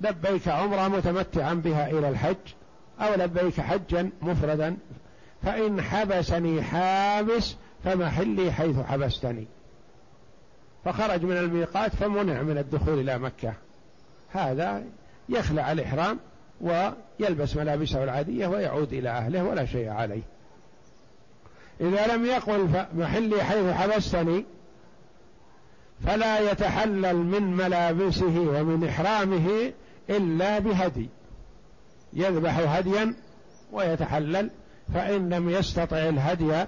لبيك 0.00 0.48
عمرة 0.48 0.88
متمتعا 0.88 1.54
بها 1.54 1.90
إلى 1.90 2.08
الحج 2.08 2.36
أو 3.00 3.14
لبيك 3.14 3.60
حجا 3.60 4.10
مفردا 4.22 4.76
فإن 5.42 5.82
حبسني 5.82 6.62
حابس 6.62 7.54
فمحلي 7.84 8.52
حيث 8.52 8.78
حبستني. 8.78 9.46
فخرج 10.84 11.22
من 11.22 11.36
الميقات 11.36 11.94
فمنع 11.94 12.42
من 12.42 12.58
الدخول 12.58 13.00
إلى 13.00 13.18
مكة. 13.18 13.54
هذا 14.30 14.84
يخلع 15.28 15.72
الإحرام 15.72 16.18
ويلبس 16.60 17.56
ملابسه 17.56 18.04
العادية 18.04 18.46
ويعود 18.46 18.92
إلى 18.92 19.08
أهله 19.08 19.44
ولا 19.44 19.66
شيء 19.66 19.88
عليه. 19.88 20.22
إذا 21.80 22.06
لم 22.06 22.24
يقل 22.24 22.86
محلي 22.94 23.44
حيث 23.44 23.72
حبستني 23.72 24.44
فلا 26.06 26.50
يتحلل 26.50 27.16
من 27.16 27.42
ملابسه 27.42 28.40
ومن 28.40 28.88
إحرامه 28.88 29.72
إلا 30.10 30.58
بهدي. 30.58 31.08
يذبح 32.12 32.58
هديا 32.58 33.14
ويتحلل 33.72 34.50
فإن 34.94 35.28
لم 35.28 35.50
يستطع 35.50 35.96
الهدي 35.96 36.64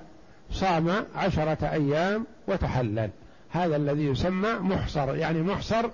صام 0.53 0.91
عشرة 1.15 1.59
أيام 1.63 2.27
وتحلل. 2.49 3.11
هذا 3.51 3.77
الذي 3.77 4.05
يسمى 4.07 4.53
محصر 4.53 5.17
يعني 5.17 5.43
محصر 5.43 5.91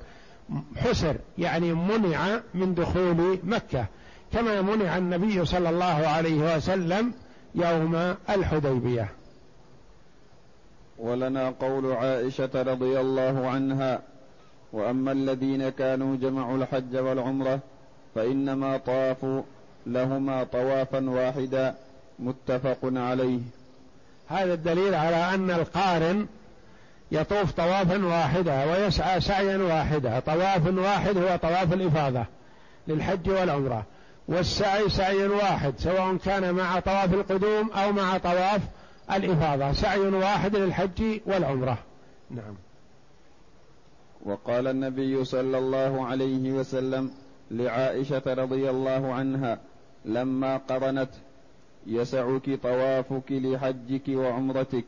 حسر 0.77 1.17
يعني 1.39 1.73
منع 1.73 2.41
من 2.55 2.75
دخول 2.75 3.39
مكة. 3.45 3.87
كما 4.33 4.63
منع 4.63 4.99
النبي 4.99 5.45
صلى 5.45 5.71
الله 5.71 6.07
عليه 6.07 6.57
وسلم 6.57 7.13
يوم 7.55 8.15
الحديبية. 8.31 9.09
ولنا 10.99 11.51
قول 11.51 11.93
عائشة 11.93 12.51
رضي 12.55 13.01
الله 13.01 13.49
عنها 13.49 14.03
وأما 14.73 15.13
الذين 15.13 15.69
كانوا 15.69 16.17
جمعوا 16.17 16.57
الحج 16.57 16.97
والعمرة 16.97 17.61
فإنما 18.15 18.77
طافوا 18.77 19.43
لهما 19.87 20.45
طوافا 20.45 21.11
واحدا. 21.11 21.75
متفق 22.19 22.79
عليه. 22.83 23.41
هذا 24.29 24.55
الدليل 24.55 24.95
على 24.95 25.35
أن 25.35 25.51
القارن 25.51 26.27
يطوف 27.13 27.53
طوافا 27.53 28.05
واحدا 28.05 28.65
ويسعى 28.65 29.21
سعيا 29.21 29.57
واحدا. 29.57 30.21
طواف 30.21 30.67
واحد 30.67 31.19
هو 31.19 31.37
طواف 31.37 31.73
الإفاضة 31.73 32.25
للحج 32.89 33.31
والعمرة. 33.31 33.85
والسعي 34.29 34.89
سعي 34.89 35.27
واحد 35.27 35.75
سواء 35.79 36.17
كان 36.17 36.55
مع 36.55 36.81
طواف 36.81 37.15
القدوم 37.15 37.71
أو 37.71 37.93
مع 37.93 38.19
طواف 38.19 38.61
الإفاضة. 39.13 39.73
سعي 39.73 40.01
واحد 40.01 40.57
للحج 40.57 41.21
والعمرة. 41.27 41.79
نعم. 42.31 42.55
وقال 44.25 44.67
النبي 44.67 45.25
صلى 45.25 45.59
الله 45.59 46.07
عليه 46.07 46.53
وسلم 46.53 47.11
لعائشة 47.51 48.23
رضي 48.27 48.71
الله 48.71 49.13
عنها 49.13 49.59
لما 50.05 50.57
قرنت 50.57 51.11
يسعك 51.87 52.59
طوافك 52.63 53.31
لحجك 53.31 54.03
وعمرتك 54.09 54.85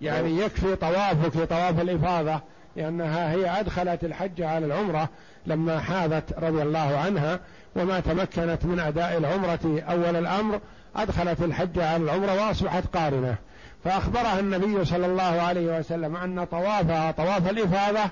يعني 0.00 0.38
يكفي 0.38 0.76
طوافك 0.76 1.48
طواف 1.48 1.80
الإفاضة 1.80 2.40
لأنها 2.76 3.32
هي 3.32 3.60
أدخلت 3.60 4.04
الحج 4.04 4.42
على 4.42 4.66
العمرة 4.66 5.08
لما 5.46 5.80
حاذت 5.80 6.38
رضي 6.38 6.62
الله 6.62 6.98
عنها 6.98 7.40
وما 7.76 8.00
تمكنت 8.00 8.64
من 8.64 8.80
أداء 8.80 9.18
العمرة 9.18 9.82
أول 9.88 10.16
الأمر 10.16 10.60
أدخلت 10.96 11.42
الحج 11.42 11.78
على 11.78 12.04
العمرة 12.04 12.46
وأصبحت 12.46 12.96
قارنة 12.96 13.36
فأخبرها 13.84 14.40
النبي 14.40 14.84
صلى 14.84 15.06
الله 15.06 15.22
عليه 15.22 15.78
وسلم 15.78 16.16
أن 16.16 16.44
طوافها 16.44 17.10
طواف 17.10 17.50
الإفاضة 17.50 18.10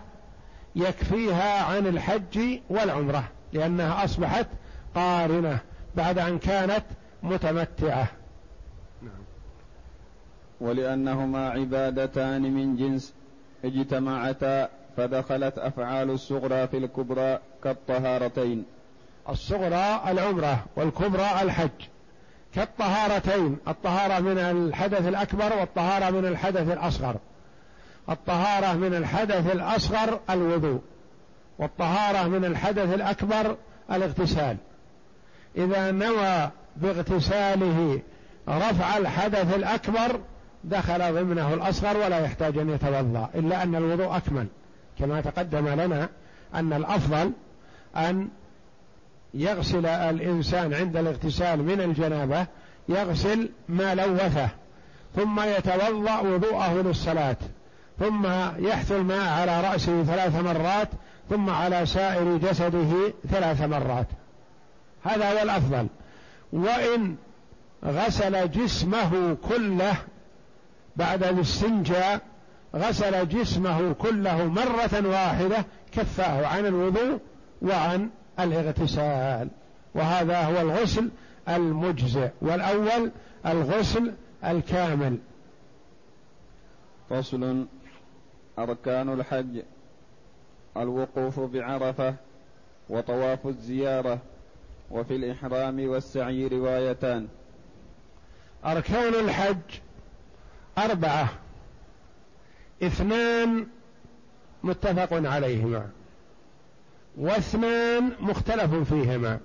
يكفيها 0.76 1.64
عن 1.64 1.86
الحج 1.86 2.58
والعمرة 2.70 3.24
لأنها 3.52 4.04
أصبحت 4.04 4.46
قارنة 4.94 5.58
بعد 5.96 6.18
أن 6.18 6.38
كانت 6.38 6.84
متمتعة. 7.22 8.06
ولأنهما 10.62 11.50
عبادتان 11.50 12.42
من 12.42 12.76
جنس 12.76 13.14
اجتمعتا 13.64 14.68
فدخلت 14.96 15.58
أفعال 15.58 16.10
الصغرى 16.10 16.68
في 16.68 16.76
الكبرى 16.76 17.38
كالطهارتين. 17.64 18.64
الصغرى 19.28 20.02
العمرة 20.08 20.64
والكبرى 20.76 21.30
الحج. 21.42 21.70
كالطهارتين 22.54 23.56
الطهارة 23.68 24.20
من 24.20 24.38
الحدث 24.38 25.08
الأكبر 25.08 25.52
والطهارة 25.60 26.10
من 26.10 26.26
الحدث 26.26 26.72
الأصغر. 26.72 27.16
الطهارة 28.10 28.76
من 28.76 28.94
الحدث 28.94 29.52
الأصغر 29.52 30.20
الوضوء 30.30 30.80
والطهارة 31.58 32.28
من 32.28 32.44
الحدث 32.44 32.94
الأكبر 32.94 33.56
الاغتسال. 33.92 34.56
إذا 35.56 35.90
نوى 35.90 36.50
باغتساله 36.76 38.00
رفع 38.48 38.96
الحدث 38.96 39.56
الأكبر 39.56 40.20
دخل 40.64 41.14
ضمنه 41.14 41.54
الأصغر 41.54 41.96
ولا 41.96 42.18
يحتاج 42.18 42.58
أن 42.58 42.70
يتوضأ 42.70 43.28
إلا 43.34 43.62
أن 43.62 43.74
الوضوء 43.74 44.16
أكمل. 44.16 44.46
كما 44.98 45.20
تقدم 45.20 45.68
لنا 45.68 46.08
أن 46.54 46.72
الأفضل 46.72 47.32
أن 47.96 48.28
يغسل 49.34 49.86
الإنسان 49.86 50.74
عند 50.74 50.96
الاغتسال 50.96 51.62
من 51.62 51.80
الجنابة 51.80 52.46
يغسل 52.88 53.48
ما 53.68 53.94
لوثه 53.94 54.48
ثم 55.16 55.40
يتوضأ 55.40 56.18
وضوءه 56.18 56.74
للصلاة 56.74 57.36
ثم 57.98 58.26
يحث 58.58 58.92
الماء 58.92 59.32
على 59.32 59.60
رأسه 59.60 60.02
ثلاث 60.02 60.36
مرات 60.36 60.88
ثم 61.30 61.50
على 61.50 61.86
سائر 61.86 62.36
جسده 62.36 63.12
ثلاث 63.30 63.62
مرات. 63.62 64.06
هذا 65.04 65.32
هو 65.32 65.42
الأفضل. 65.42 65.86
وإن 66.52 67.16
غسل 67.84 68.50
جسمه 68.50 69.36
كله 69.48 69.94
بعد 70.96 71.22
الاستنجاء 71.22 72.20
غسل 72.76 73.28
جسمه 73.28 73.92
كله 73.92 74.44
مرة 74.44 75.08
واحدة 75.08 75.64
كفاه 75.92 76.46
عن 76.46 76.66
الوضوء 76.66 77.20
وعن 77.62 78.10
الاغتسال. 78.40 79.48
وهذا 79.94 80.42
هو 80.42 80.60
الغسل 80.60 81.10
المجزئ. 81.48 82.30
والأول 82.40 83.10
الغسل 83.46 84.12
الكامل. 84.44 85.18
فصل 87.10 87.66
أركان 88.58 89.12
الحج 89.12 89.62
الوقوف 90.76 91.40
بعرفة 91.40 92.14
وطواف 92.88 93.46
الزيارة 93.46 94.18
وفي 94.90 95.16
الإحرام 95.16 95.88
والسعي 95.88 96.46
روايتان. 96.46 97.28
أركان 98.64 99.14
الحج 99.14 99.80
أربعة. 100.78 101.28
اثنان 102.82 103.66
متفق 104.62 105.08
عليهما. 105.12 105.90
واثنان 107.16 108.12
مختلف 108.20 108.74
فيهما. 108.74 109.40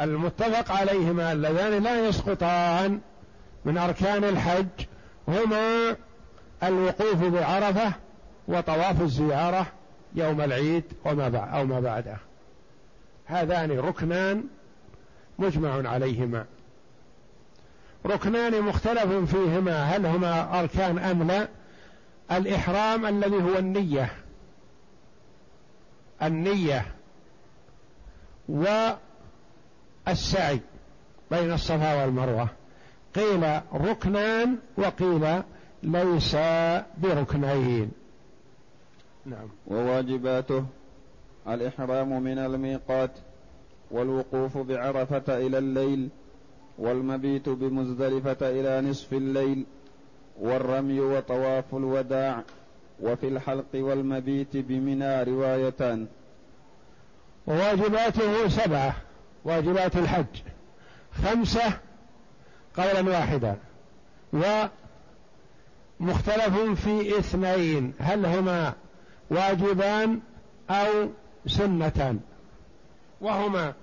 المتفق 0.00 0.72
عليهما 0.72 1.32
اللذان 1.32 1.82
لا 1.82 2.08
يسقطان 2.08 3.00
من 3.64 3.78
أركان 3.78 4.24
الحج 4.24 4.66
هما 5.28 5.96
الوقوف 6.62 7.24
بعرفة 7.24 7.92
وطواف 8.48 9.02
الزيارة 9.02 9.66
يوم 10.14 10.40
العيد 10.40 10.84
وما 11.04 11.28
بعد 11.28 11.54
أو 11.54 11.66
ما 11.66 11.80
بعده. 11.80 12.16
هذان 13.26 13.78
ركنان 13.78 14.44
مجمع 15.38 15.90
عليهما. 15.90 16.44
ركنان 18.06 18.62
مختلف 18.62 19.34
فيهما 19.34 19.82
هل 19.82 20.06
هما 20.06 20.60
أركان 20.60 20.98
أم 20.98 21.22
لا؟ 21.22 21.48
الإحرام 22.32 23.06
الذي 23.06 23.36
هو 23.36 23.58
النية. 23.58 24.12
النية 26.22 26.86
والسعي 30.08 30.60
بين 31.30 31.52
الصفا 31.52 32.02
والمروة. 32.02 32.48
قيل 33.14 33.60
ركنان 33.74 34.58
وقيل 34.76 35.42
ليس 35.82 36.36
بركنين. 36.98 37.92
نعم. 39.26 39.48
وواجباته 39.66 40.64
الإحرام 41.48 42.22
من 42.22 42.38
الميقات 42.38 43.10
والوقوف 43.90 44.58
بعرفة 44.58 45.38
إلى 45.46 45.58
الليل 45.58 46.08
والمبيت 46.78 47.48
بمزدلفة 47.48 48.36
إلى 48.42 48.88
نصف 48.90 49.12
الليل 49.12 49.66
والرمي 50.40 51.00
وطواف 51.00 51.74
الوداع 51.74 52.42
وفي 53.00 53.28
الحلق 53.28 53.74
والمبيت 53.74 54.56
بمنى 54.56 55.22
روايتان. 55.22 56.06
وواجباته 57.46 58.48
سبعة 58.48 58.96
واجبات 59.44 59.96
الحج. 59.96 60.42
خمسة 61.24 61.78
قولا 62.76 63.10
واحدا. 63.10 63.56
ومختلف 66.00 66.58
في 66.86 67.18
اثنين 67.18 67.92
هل 67.98 68.26
هما 68.26 68.72
واجبان 69.30 70.20
أو 70.70 71.08
سنتان؟ 71.46 72.20
وهما 73.20 73.74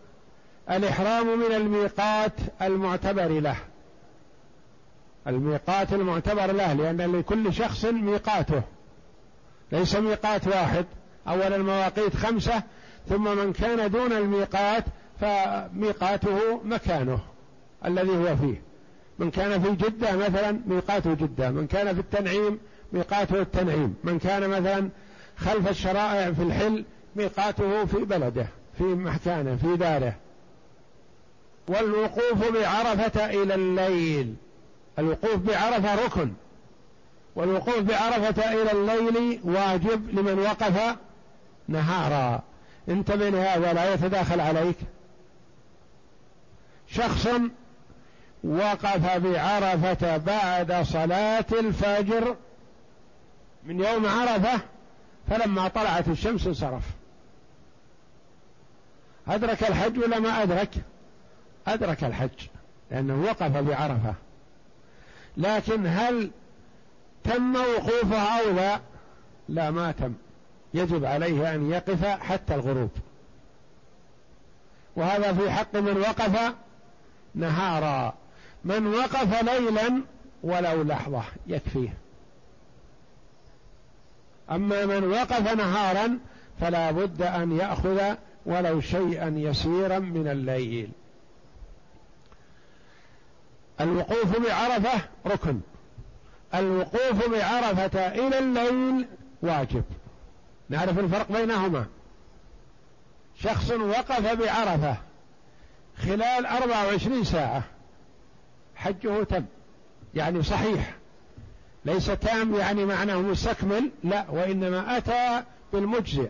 الإحرام 0.70 1.39
من 1.39 1.55
الميقات 1.55 2.34
المعتبر 2.61 3.28
له. 3.28 3.55
الميقات 5.28 5.93
المعتبر 5.93 6.51
له 6.51 6.74
لأن 6.74 7.16
لكل 7.16 7.53
شخص 7.53 7.86
ميقاته. 7.86 8.61
ليس 9.72 9.95
ميقات 9.95 10.47
واحد. 10.47 10.86
أول 11.28 11.53
المواقيت 11.53 12.16
خمسة 12.16 12.63
ثم 13.09 13.38
من 13.38 13.53
كان 13.53 13.91
دون 13.91 14.11
الميقات 14.11 14.84
فميقاته 15.22 16.61
مكانه 16.63 17.20
الذي 17.86 18.18
هو 18.18 18.36
فيه. 18.36 18.61
من 19.20 19.32
كان 19.32 19.61
في 19.61 19.72
جدة 19.72 20.16
مثلا 20.16 20.59
ميقاته 20.68 21.13
جدة 21.13 21.51
من 21.51 21.68
كان 21.68 21.93
في 21.93 21.99
التنعيم 21.99 22.59
ميقاته 22.93 23.41
التنعيم 23.41 23.95
من 24.03 24.20
كان 24.20 24.49
مثلا 24.49 24.89
خلف 25.38 25.70
الشرائع 25.70 26.32
في 26.32 26.43
الحل 26.43 26.86
ميقاته 27.16 27.86
في 27.86 27.97
بلده 27.97 28.47
في 28.78 28.84
مكانه 28.84 29.55
في 29.55 29.76
داره. 29.78 30.16
والوقوف 31.68 32.51
بعرفة 32.51 33.26
إلى 33.26 33.55
الليل. 33.55 34.36
الوقوف 34.99 35.36
بعرفة 35.36 36.05
ركن. 36.05 36.34
والوقوف 37.36 37.80
بعرفة 37.80 38.53
إلى 38.53 38.72
الليل 38.72 39.39
واجب 39.43 40.20
لمن 40.20 40.39
وقف 40.39 40.97
نهارا. 41.68 42.43
انتبه 42.89 43.30
لهذا 43.30 43.74
لا 43.74 43.93
يتداخل 43.93 44.39
عليك. 44.39 44.78
شخص 46.88 47.28
وقف 48.43 49.18
بعرفة 49.18 50.18
بعد 50.18 50.84
صلاة 50.84 51.45
الفجر 51.51 52.36
من 53.63 53.80
يوم 53.80 54.05
عرفة 54.05 54.59
فلما 55.30 55.68
طلعت 55.68 56.07
الشمس 56.07 56.47
انصرف. 56.47 56.84
أدرك 59.28 59.63
الحج 59.63 59.97
ولا 59.99 60.20
ما 60.20 60.43
أدرك؟ 60.43 60.70
أدرك 61.68 62.03
الحج 62.03 62.47
لأنه 62.91 63.24
وقف 63.24 63.57
بعرفة. 63.57 64.13
لكن 65.38 65.88
هل 65.88 66.32
تم 67.24 67.55
وقوفه 67.55 68.39
أو 68.39 68.51
لا؟ 68.55 68.80
لا 69.49 69.72
ما 69.72 69.91
تم. 69.91 70.13
يجب 70.74 71.05
عليه 71.05 71.55
أن 71.55 71.72
يقف 71.72 72.05
حتى 72.05 72.55
الغروب. 72.55 72.91
وهذا 74.95 75.34
في 75.34 75.51
حق 75.51 75.76
من 75.76 75.97
وقف 75.97 76.53
نهارا. 77.36 78.13
من 78.66 78.88
وقف 78.88 79.43
ليلا 79.43 80.01
ولو 80.43 80.84
لحظة 80.84 81.24
يكفيه. 81.47 81.93
أما 84.51 84.86
من 84.86 85.11
وقف 85.11 85.53
نهارا 85.53 86.20
فلا 86.61 86.91
بد 86.91 87.22
أن 87.22 87.51
يأخذ 87.51 88.16
ولو 88.45 88.82
شيئا 88.82 89.34
يسيرا 89.38 89.99
من 89.99 90.28
الليل. 90.28 90.89
الوقوف 93.82 94.40
بعرفة 94.40 95.02
ركن. 95.28 95.60
الوقوف 96.56 97.30
بعرفة 97.30 98.08
إلى 98.08 98.40
الليل 98.40 99.08
واجب. 99.42 99.84
نعرف 100.70 101.00
الفرق 101.00 101.32
بينهما. 101.32 101.86
شخص 103.44 103.72
وقف 103.72 104.34
بعرفة 104.34 104.98
خلال 105.98 106.46
أربع 106.46 106.84
وعشرين 106.84 107.24
ساعة 107.24 107.64
حجه 108.76 109.24
تم 109.24 109.46
يعني 110.14 110.44
صحيح. 110.44 110.96
ليس 111.86 112.06
تام 112.06 112.56
يعني 112.56 112.86
معناه 112.86 113.16
مستكمل 113.18 113.92
لا 114.04 114.26
وإنما 114.30 114.98
أتى 114.98 115.44
بالمجزئ. 115.74 116.30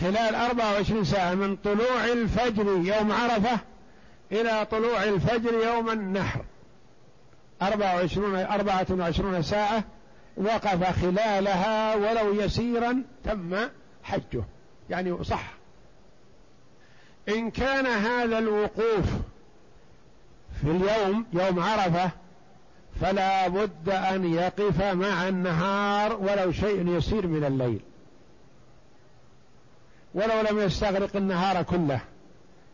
خلال 0.00 0.34
أربع 0.34 0.72
وعشرين 0.72 1.04
ساعة 1.04 1.34
من 1.34 1.56
طلوع 1.56 2.04
الفجر 2.04 2.66
يوم 2.66 3.12
عرفة 3.12 3.58
إلى 4.32 4.66
طلوع 4.70 5.04
الفجر 5.04 5.54
يوم 5.54 5.90
النحر. 5.90 6.44
أربعة 7.62 7.96
وعشرون 7.96 8.36
أربعة 8.36 8.86
وعشرون 8.90 9.42
ساعة 9.42 9.84
وقف 10.36 11.00
خلالها 11.02 11.94
ولو 11.94 12.40
يسيرا 12.40 13.02
تم 13.24 13.56
حجه. 14.02 14.44
يعني 14.90 15.24
صح. 15.24 15.52
إن 17.28 17.50
كان 17.50 17.86
هذا 17.86 18.38
الوقوف 18.38 19.06
في 20.60 20.70
اليوم 20.70 21.26
يوم 21.32 21.60
عرفة 21.60 22.10
فلا 23.00 23.48
بد 23.48 23.88
أن 23.88 24.34
يقف 24.34 24.82
مع 24.82 25.28
النهار 25.28 26.16
ولو 26.16 26.52
شيء 26.52 26.88
يسير 26.88 27.26
من 27.26 27.44
الليل. 27.44 27.80
ولو 30.14 30.40
لم 30.50 30.58
يستغرق 30.58 31.16
النهار 31.16 31.62
كله. 31.62 32.00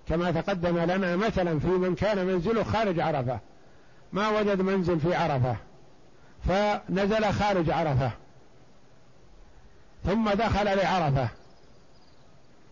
كما 0.09 0.31
تقدم 0.31 0.79
لنا 0.79 1.17
مثلا 1.17 1.59
في 1.61 1.67
من 1.67 1.95
كان 1.95 2.27
منزله 2.27 2.63
خارج 2.63 3.01
عرفة. 3.01 3.39
ما 4.13 4.29
وجد 4.29 4.61
منزل 4.61 5.01
في 5.01 5.15
عرفة. 5.15 5.57
فنزل 6.49 7.33
خارج 7.33 7.71
عرفة. 7.71 8.11
ثم 10.05 10.31
دخل 10.31 10.65
لعرفة. 10.65 11.29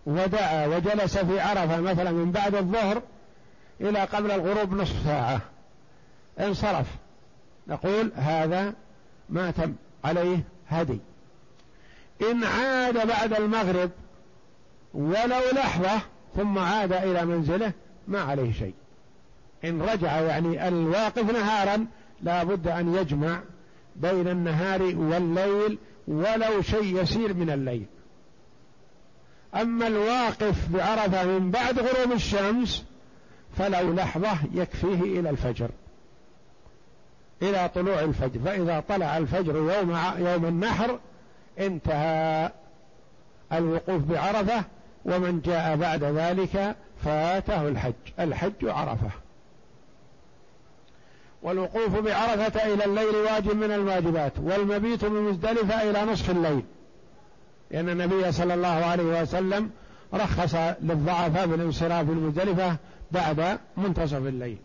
ودعا 0.06 0.66
وجلس 0.66 1.18
في 1.18 1.40
عرفة 1.40 1.80
مثلا 1.80 2.10
من 2.10 2.32
بعد 2.32 2.54
الظهر 2.54 3.02
إلى 3.80 4.00
قبل 4.00 4.30
الغروب 4.30 4.74
نصف 4.74 5.04
ساعة. 5.04 5.40
انصرف. 6.40 6.86
نقول 7.66 8.12
هذا 8.16 8.72
ما 9.28 9.50
تم 9.50 9.74
عليه 10.04 10.40
هدي. 10.68 10.98
إن 12.30 12.44
عاد 12.44 13.06
بعد 13.06 13.32
المغرب 13.32 13.90
ولو 14.94 15.40
لحظة 15.52 16.00
ثم 16.36 16.58
عاد 16.58 16.92
إلى 16.92 17.24
منزله 17.24 17.72
ما 18.08 18.20
عليه 18.20 18.52
شيء. 18.52 18.74
إن 19.64 19.82
رجع 19.82 20.20
يعني 20.20 20.68
الواقف 20.68 21.30
نهارا 21.32 21.86
لا 22.22 22.44
بد 22.44 22.68
أن 22.68 22.94
يجمع 22.94 23.40
بين 23.96 24.28
النهار 24.28 24.82
والليل 24.82 25.78
ولو 26.08 26.62
شيء 26.62 27.02
يسير 27.02 27.34
من 27.34 27.50
الليل. 27.50 27.86
أما 29.54 29.86
الواقف 29.86 30.68
بعرفة 30.68 31.24
من 31.24 31.50
بعد 31.50 31.78
غروب 31.78 32.12
الشمس 32.12 32.84
فلو 33.58 33.94
لحظة 33.94 34.38
يكفيه 34.54 35.20
إلى 35.20 35.30
الفجر 35.30 35.70
إلى 37.42 37.70
طلوع 37.74 38.00
الفجر. 38.00 38.40
فإذا 38.44 38.80
طلع 38.88 39.16
الفجر 39.16 39.56
يوم 39.56 39.98
يوم 40.18 40.44
النحر 40.44 40.98
انتهى 41.58 42.50
الوقوف 43.52 44.02
بعرفة 44.02 44.64
ومن 45.04 45.40
جاء 45.40 45.76
بعد 45.76 46.04
ذلك 46.04 46.76
فاته 47.04 47.68
الحج 47.68 47.92
الحج 48.20 48.64
عرفة. 48.64 49.10
والوقوف 51.42 51.98
بعرفة 51.98 52.74
إلى 52.74 52.84
الليل 52.84 53.16
واجب 53.16 53.56
من 53.56 53.72
الواجبات 53.72 54.32
والمبيت 54.38 55.04
بمزدلفة 55.04 55.90
إلى 55.90 56.12
نصف 56.12 56.30
الليل. 56.30 56.62
لأن 57.70 57.88
النبي 57.88 58.32
صلى 58.32 58.54
الله 58.54 58.68
عليه 58.68 59.22
وسلم 59.22 59.70
رخص 60.14 60.54
للضعفاء 60.82 61.46
بالانصراف 61.46 62.06
بالمزدلفة 62.06 62.76
بعد 63.12 63.58
منتصف 63.76 64.14
الليل. 64.14 64.58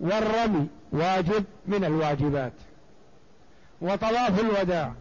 والرمي 0.00 0.66
واجب 0.92 1.44
من 1.66 1.84
الواجبات. 1.84 2.52
وطواف 3.80 4.40
الوداع. 4.40 4.92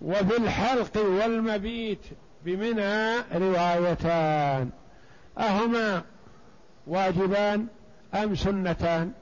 وفي 0.00 0.36
الحلق 0.36 0.96
والمبيت 0.96 2.00
بمنى 2.44 3.16
روايتان. 3.34 4.70
أهما 5.38 6.02
واجبان 6.86 7.66
أم 8.14 8.34
سنتان؟ 8.34 9.12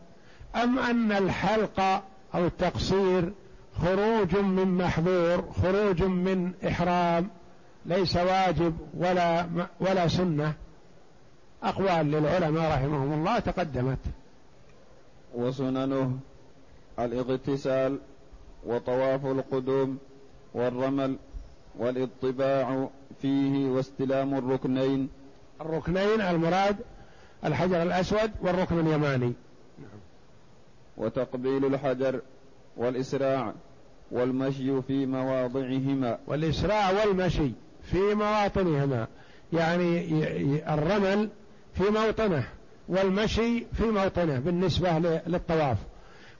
أم 0.56 0.78
أن 0.78 1.12
الحلق 1.12 1.80
أو 2.34 2.46
التقصير 2.46 3.32
خروج 3.82 4.36
من 4.36 4.78
محظور 4.78 5.52
خروج 5.62 6.02
من 6.02 6.52
إحرام 6.68 7.28
ليس 7.86 8.16
واجب 8.16 8.76
ولا 8.94 9.46
ولا 9.80 10.08
سنة؟ 10.08 10.52
أقوال 11.62 12.10
للعلماء 12.10 12.72
رحمهم 12.72 13.12
الله 13.12 13.38
تقدمت. 13.38 13.98
وسننه 15.34 16.18
الإغتسال 16.98 17.98
وطواف 18.66 19.26
القدوم 19.26 19.98
والرمل 20.54 21.16
والاطباع 21.78 22.88
فيه 23.22 23.68
واستلام 23.68 24.34
الركنين. 24.34 25.08
الركنين 25.60 26.20
المراد 26.20 26.76
الحجر 27.44 27.82
الأسود 27.82 28.30
والركن 28.40 28.80
اليماني. 28.80 29.32
نعم. 29.78 30.00
وتقبيل 30.96 31.64
الحجر 31.64 32.20
والإسراع 32.76 33.54
والمشي 34.10 34.82
في 34.82 35.06
مواضعهما. 35.06 36.18
والإسراع 36.26 36.90
والمشي 36.90 37.50
في 37.82 38.14
مواطنهما. 38.14 39.06
يعني 39.52 40.74
الرمل 40.74 41.28
في 41.74 41.82
موطنه 41.82 42.48
والمشي 42.88 43.66
في 43.72 43.84
موطنه 43.84 44.38
بالنسبة 44.38 44.98
للطواف. 45.26 45.78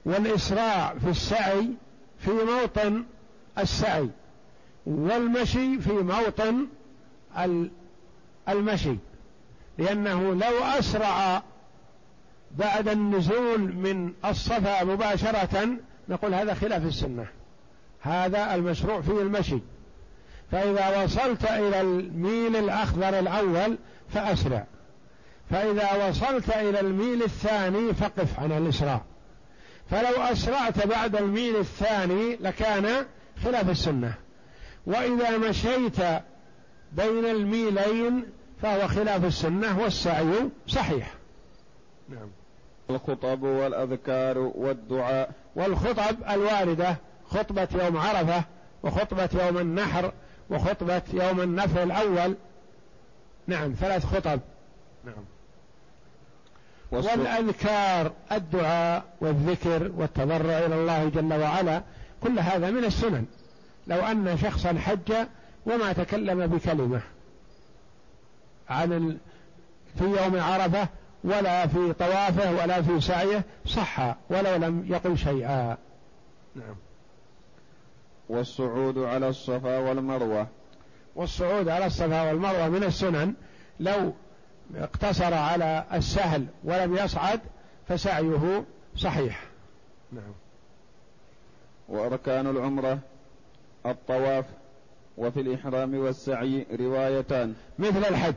والإسراع 0.05 0.93
في 0.93 1.09
السعي 1.09 1.69
في 2.19 2.31
موطن 2.31 3.03
السعي 3.59 4.09
والمشي 4.85 5.79
في 5.79 5.93
موطن 5.93 6.67
المشي 8.49 8.97
لأنه 9.77 10.33
لو 10.33 10.63
أسرع 10.63 11.43
بعد 12.51 12.87
النزول 12.87 13.59
من 13.59 14.13
الصفا 14.25 14.83
مباشرة 14.83 15.77
نقول 16.09 16.33
هذا 16.33 16.53
خلاف 16.53 16.85
السنة 16.85 17.27
هذا 18.01 18.55
المشروع 18.55 19.01
فيه 19.01 19.21
المشي. 19.21 19.59
فإذا 20.51 21.03
وصلت 21.03 21.43
إلى 21.43 21.81
الميل 21.81 22.55
الأخضر 22.55 23.19
الأول 23.19 23.77
فأسرع 24.13 24.65
فإذا 25.51 26.07
وصلت 26.07 26.49
إلى 26.49 26.79
الميل 26.79 27.23
الثاني 27.23 27.93
فقف 27.93 28.39
عن 28.39 28.51
الإسراع. 28.51 29.01
فلو 29.91 30.21
أسرعت 30.21 30.87
بعد 30.87 31.15
الميل 31.15 31.55
الثاني 31.55 32.35
لكان 32.35 33.05
خلاف 33.43 33.69
السنة 33.69 34.13
وإذا 34.85 35.37
مشيت 35.37 35.99
بين 36.91 37.25
الميلين 37.25 38.25
فهو 38.61 38.87
خلاف 38.87 39.25
السنة 39.25 39.79
والسعي 39.79 40.49
صحيح. 40.67 41.13
نعم. 42.09 42.29
الخطب 42.89 43.43
والأذكار 43.43 44.37
والدعاء. 44.37 45.31
والخطب 45.55 46.15
الواردة 46.29 46.95
خطبة 47.29 47.67
يوم 47.83 47.97
عرفة 47.97 48.43
وخطبة 48.83 49.29
يوم 49.45 49.57
النحر 49.57 50.11
وخطبة 50.49 51.01
يوم 51.13 51.41
النفر 51.41 51.83
الأول. 51.83 52.35
نعم 53.47 53.73
ثلاث 53.73 54.05
خطب. 54.05 54.39
نعم. 55.05 55.25
والأذكار 56.91 58.11
الدعاء 58.31 59.03
والذكر 59.21 59.91
والتضرع 59.97 60.57
إلى 60.57 60.75
الله 60.75 61.09
جل 61.09 61.33
وعلا. 61.33 61.81
كل 62.23 62.39
هذا 62.39 62.71
من 62.71 62.85
السنن. 62.85 63.25
لو 63.87 63.97
أن 63.97 64.37
شخصا 64.37 64.73
حج 64.73 65.13
وما 65.65 65.93
تكلم 65.93 66.47
بكلمة 66.47 67.01
عن 68.69 68.93
ال... 68.93 69.17
في 69.97 70.03
يوم 70.03 70.39
عرفة 70.39 70.87
ولا 71.23 71.67
في 71.67 71.93
طوافه 71.93 72.51
ولا 72.51 72.81
في 72.81 73.01
سعيه 73.01 73.43
صح 73.65 74.15
ولو 74.29 74.55
لم 74.55 74.85
يقل 74.89 75.17
شيئا. 75.17 75.77
نعم. 76.55 76.75
والصعود 78.29 78.97
على 78.97 79.29
الصفا 79.29 79.77
والمروة. 79.79 80.47
والصعود 81.15 81.69
على 81.69 81.85
الصفا 81.85 82.21
والمروة 82.21 82.69
من 82.69 82.83
السنن. 82.83 83.33
لو 83.79 84.13
اقتصر 84.75 85.33
على 85.33 85.83
السهل 85.93 86.45
ولم 86.63 86.95
يصعد 86.97 87.39
فسعيه 87.87 88.63
صحيح. 88.95 89.43
نعم. 90.11 90.33
وأركان 91.89 92.47
العمرة 92.47 92.99
الطواف 93.85 94.45
وفي 95.17 95.41
الإحرام 95.41 95.95
والسعي 95.95 96.65
روايتان. 96.79 97.53
مثل 97.79 97.99
الحج. 97.99 98.35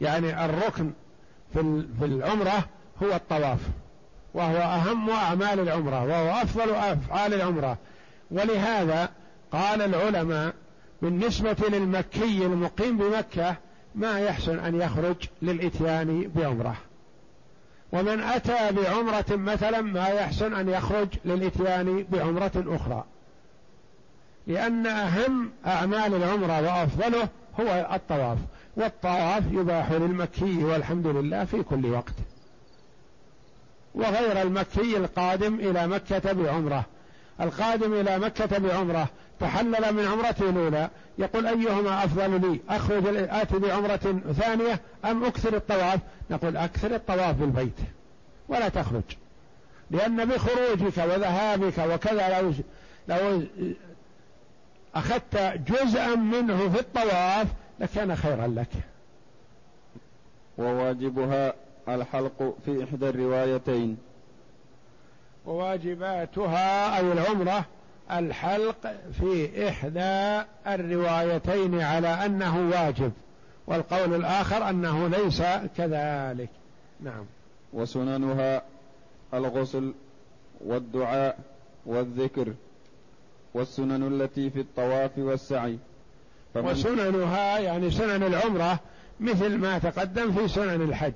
يعني 0.00 0.44
الركن 0.44 0.90
في 1.52 1.86
في 1.98 2.04
العمرة 2.04 2.64
هو 3.02 3.12
الطواف 3.14 3.60
وهو 4.34 4.56
أهم 4.56 5.10
أعمال 5.10 5.60
العمرة 5.60 6.04
وهو 6.04 6.42
أفضل 6.42 6.70
أفعال 6.74 7.34
العمرة. 7.34 7.78
ولهذا 8.30 9.08
قال 9.52 9.82
العلماء 9.82 10.54
بالنسبة 11.02 11.56
للمكي 11.68 12.46
المقيم 12.46 12.98
بمكة 12.98 13.56
ما 13.94 14.18
يحسن 14.20 14.58
أن 14.58 14.80
يخرج 14.80 15.16
للإتيان 15.42 16.30
بعمرة. 16.36 16.76
ومن 17.94 18.20
أتى 18.20 18.72
بعمرة 18.72 19.24
مثلا 19.30 19.80
ما 19.80 20.08
يحسن 20.08 20.54
أن 20.54 20.68
يخرج 20.68 21.08
للإتيان 21.24 22.06
بعمرة 22.12 22.52
أخرى. 22.56 23.04
لأن 24.46 24.86
أهم 24.86 25.50
أعمال 25.66 26.14
العمرة 26.14 26.60
وأفضله 26.62 27.28
هو 27.60 27.88
الطواف 27.94 28.38
والطواف 28.76 29.42
يباح 29.52 29.92
للمكي 29.92 30.64
والحمد 30.64 31.06
لله 31.06 31.44
في 31.44 31.62
كل 31.62 31.86
وقت. 31.86 32.14
وغير 33.94 34.42
المكي 34.42 34.96
القادم 34.96 35.54
إلى 35.54 35.86
مكة 35.86 36.32
بعمرة. 36.32 36.84
القادم 37.40 37.92
إلى 37.92 38.18
مكة 38.18 38.58
بعمرة 38.58 39.08
تحلل 39.40 39.92
من 39.92 40.06
عمرته 40.06 40.50
الأولى. 40.50 40.88
يقول 41.18 41.46
أيهما 41.46 42.04
أفضل 42.04 42.40
لي؟ 42.40 42.60
أخرج 42.68 43.16
آتي 43.16 43.58
بعمرة 43.58 44.22
ثانية 44.40 44.80
أم 45.04 45.24
أكثر 45.24 45.56
الطواف؟ 45.56 46.00
نقول 46.30 46.56
أكثر 46.56 46.94
الطواف 46.94 47.36
بالبيت 47.36 47.78
ولا 48.48 48.68
تخرج. 48.68 49.02
لأن 49.90 50.24
بخروجك 50.24 50.98
وذهابك 50.98 51.78
وكذا 51.78 52.40
لو 52.40 52.52
لو 53.08 53.42
أخذت 54.94 55.36
جزءا 55.68 56.14
منه 56.14 56.68
في 56.68 56.80
الطواف 56.80 57.46
لكان 57.80 58.16
خيرا 58.16 58.46
لك. 58.46 58.68
وواجبها 60.58 61.54
الحلق 61.88 62.56
في 62.64 62.84
إحدى 62.84 63.08
الروايتين. 63.08 63.98
وواجباتها 65.46 66.98
أو 66.98 67.12
العمرة 67.12 67.64
الحلق 68.10 68.94
في 69.20 69.68
إحدى 69.68 70.44
الروايتين 70.66 71.80
على 71.80 72.08
أنه 72.08 72.70
واجب 72.70 73.12
والقول 73.66 74.14
الآخر 74.14 74.70
أنه 74.70 75.08
ليس 75.08 75.42
كذلك. 75.76 76.50
نعم. 77.00 77.24
وسننها 77.72 78.62
الغسل 79.34 79.92
والدعاء 80.60 81.38
والذكر 81.86 82.54
والسنن 83.54 84.20
التي 84.20 84.50
في 84.50 84.60
الطواف 84.60 85.10
والسعي. 85.18 85.78
وسننها 86.54 87.58
يعني 87.58 87.90
سنن 87.90 88.22
العمرة 88.22 88.78
مثل 89.20 89.56
ما 89.56 89.78
تقدم 89.78 90.32
في 90.32 90.48
سنن 90.48 90.82
الحج. 90.82 91.12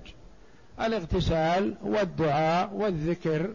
الاغتسال 0.80 1.74
والدعاء 1.82 2.70
والذكر 2.74 3.50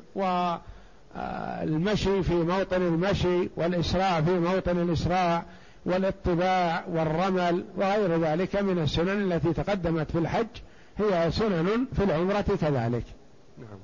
والمشي 1.16 2.24
في 2.24 2.34
موطن 2.34 2.82
المشي 2.82 3.50
والإسراع 3.56 4.22
في 4.22 4.40
موطن 4.40 4.80
الإسراع 4.80 5.46
والاطباع 5.86 6.86
والرمل 6.88 7.66
وغير 7.78 8.20
ذلك 8.20 8.56
من 8.56 8.80
السنن 8.80 9.32
التي 9.32 9.54
تقدمت 9.54 10.12
في 10.12 10.18
الحج 10.18 10.48
هي 10.98 11.32
سنن 11.32 11.86
في 11.94 12.04
العمرة 12.04 12.42
كذلك. 12.42 13.04
نعم. 13.58 13.80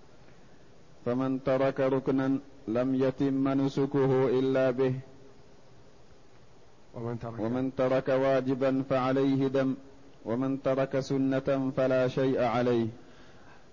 فمن 1.06 1.44
ترك 1.44 1.80
ركنا 1.80 2.40
لم 2.68 2.96
يتم 2.96 3.48
نسكه 3.48 4.40
إلا 4.40 4.72
به. 4.72 4.94
ومن 6.94 7.20
ترك, 7.20 7.40
ومن 7.40 7.76
ترك 7.76 8.10
واجبا 8.10 8.84
فعليه 8.90 9.48
دم 9.48 9.76
ومن 10.26 10.62
ترك 10.62 11.00
سنة 11.00 11.72
فلا 11.78 12.08
شيء 12.08 12.42
عليه. 12.42 12.88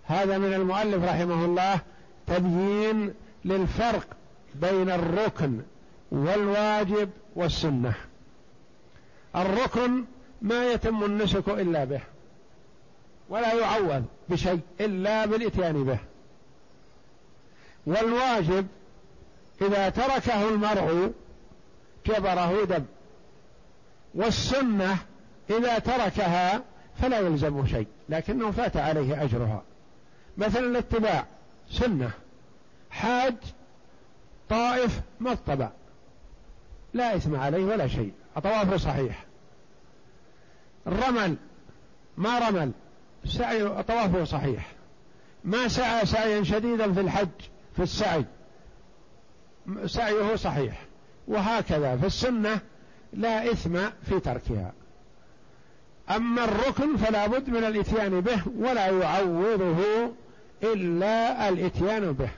هذا 0.04 0.38
من 0.38 0.52
المؤلف 0.52 1.04
رحمه 1.04 1.44
الله 1.44 1.80
تبيين 2.26 3.14
للفرق 3.46 4.06
بين 4.54 4.90
الركن 4.90 5.60
والواجب 6.10 7.10
والسنة. 7.36 7.94
الركن 9.36 10.04
ما 10.42 10.72
يتم 10.72 11.04
النسك 11.04 11.48
إلا 11.48 11.84
به 11.84 12.00
ولا 13.28 13.52
يعوض 13.54 14.04
بشيء 14.28 14.60
إلا 14.80 15.26
بالإتيان 15.26 15.84
به. 15.84 15.98
والواجب 17.86 18.66
إذا 19.62 19.88
تركه 19.88 20.48
المرء 20.48 21.12
جبره 22.06 22.64
دم 22.64 22.84
والسنة 24.14 24.98
إذا 25.50 25.78
تركها 25.78 26.62
فلا 27.02 27.18
يلزمه 27.18 27.66
شيء 27.66 27.86
لكنه 28.08 28.50
فات 28.50 28.76
عليه 28.76 29.22
أجرها. 29.22 29.62
مثلا 30.36 30.66
الاتباع 30.66 31.26
سنة. 31.70 32.10
حاج 32.96 33.34
طائف 34.48 35.00
ما 35.20 35.32
اتبع 35.32 35.70
لا 36.94 37.16
إثم 37.16 37.36
عليه 37.36 37.64
ولا 37.64 37.88
شيء. 37.88 38.12
طوافه 38.42 38.76
صحيح. 38.76 39.24
الرمل 40.86 41.36
ما 42.16 42.38
رمل 42.38 42.72
سعي 43.24 43.82
طوافه 43.82 44.24
صحيح. 44.24 44.66
ما 45.44 45.68
سعى 45.68 46.06
سعيا 46.06 46.42
شديدا 46.42 46.92
في 46.92 47.00
الحج 47.00 47.28
في 47.76 47.82
السعي. 47.82 48.24
سعيه 49.86 50.36
صحيح. 50.36 50.82
وهكذا 51.28 51.96
في 51.96 52.06
السنة 52.06 52.60
لا 53.12 53.52
إثم 53.52 53.78
في 54.08 54.20
تركها. 54.20 54.72
أما 56.10 56.44
الركن 56.44 56.96
فلا 56.96 57.26
بد 57.26 57.50
من 57.50 57.64
الإتيان 57.64 58.20
به 58.20 58.42
ولا 58.58 58.86
يعوضه 58.86 59.76
إلا 60.62 61.48
الإتيان 61.48 62.12
به. 62.12 62.30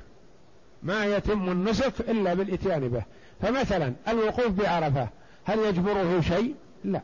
ما 0.83 1.07
يتم 1.07 1.49
النسك 1.49 2.01
إلا 2.01 2.35
بالإتيان 2.35 2.89
به. 2.89 3.03
فمثلا 3.43 3.93
الوقوف 4.09 4.49
بعرفة 4.49 5.09
هل 5.45 5.59
يجبره 5.59 6.20
شيء؟ 6.20 6.55
لا. 6.85 7.01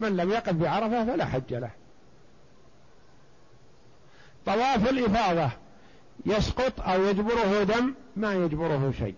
من 0.00 0.16
لم 0.16 0.30
يقف 0.30 0.52
بعرفة 0.52 1.04
فلا 1.04 1.24
حج 1.24 1.54
له. 1.54 1.70
طواف 4.46 4.90
الإفاضة 4.90 5.50
يسقط 6.26 6.80
أو 6.80 7.04
يجبره 7.04 7.62
دم 7.62 7.94
ما 8.16 8.34
يجبره 8.34 8.92
شيء. 8.98 9.14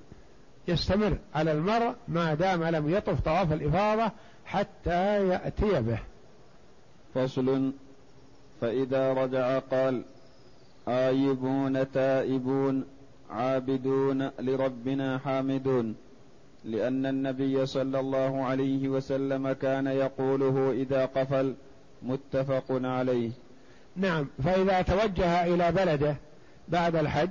يستمر 0.68 1.16
على 1.34 1.53
المرء 1.53 1.94
ما 2.09 2.34
دام 2.34 2.64
لم 2.64 2.90
يطف 2.90 3.20
طواف 3.20 3.53
الإفاضة 3.53 4.12
حتى 4.44 5.28
يأتي 5.28 5.80
به. 5.80 5.98
فصل. 7.14 7.72
فإذا 8.61 9.12
رجع 9.12 9.59
قال 9.59 10.05
آيبون 10.88 11.92
تائبون. 11.92 12.84
عابدون 13.32 14.30
لربنا 14.40 15.18
حامدون 15.18 15.94
لأن 16.64 17.06
النبي 17.06 17.66
صلى 17.66 18.00
الله 18.00 18.44
عليه 18.44 18.88
وسلم 18.88 19.52
كان 19.52 19.86
يقوله 19.86 20.70
إذا 20.72 21.06
قفل 21.06 21.54
متفق 22.02 22.64
عليه. 22.70 23.30
نعم 23.96 24.26
فإذا 24.44 24.82
توجه 24.82 25.54
إلى 25.54 25.72
بلده 25.72 26.16
بعد 26.68 26.96
الحج 26.96 27.30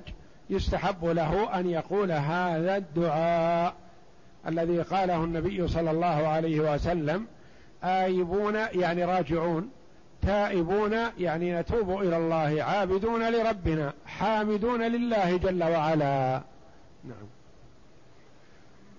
يستحب 0.49 1.05
له 1.05 1.59
أن 1.59 1.69
يقول 1.69 2.11
هذا 2.11 2.77
الدعاء 2.77 3.75
الذي 4.47 4.81
قاله 4.81 5.23
النبي 5.23 5.67
صلى 5.67 5.91
الله 5.91 6.27
عليه 6.27 6.73
وسلم 6.73 7.25
آيبون 7.83 8.55
يعني 8.55 9.05
راجعون. 9.05 9.69
تائبون 10.21 10.93
يعني 11.19 11.59
نتوب 11.59 12.01
إلى 12.01 12.17
الله 12.17 12.63
عابدون 12.63 13.29
لربنا 13.29 13.93
حامدون 14.05 14.81
لله 14.81 15.37
جل 15.37 15.63
وعلا. 15.63 16.41
نعم. 17.03 17.27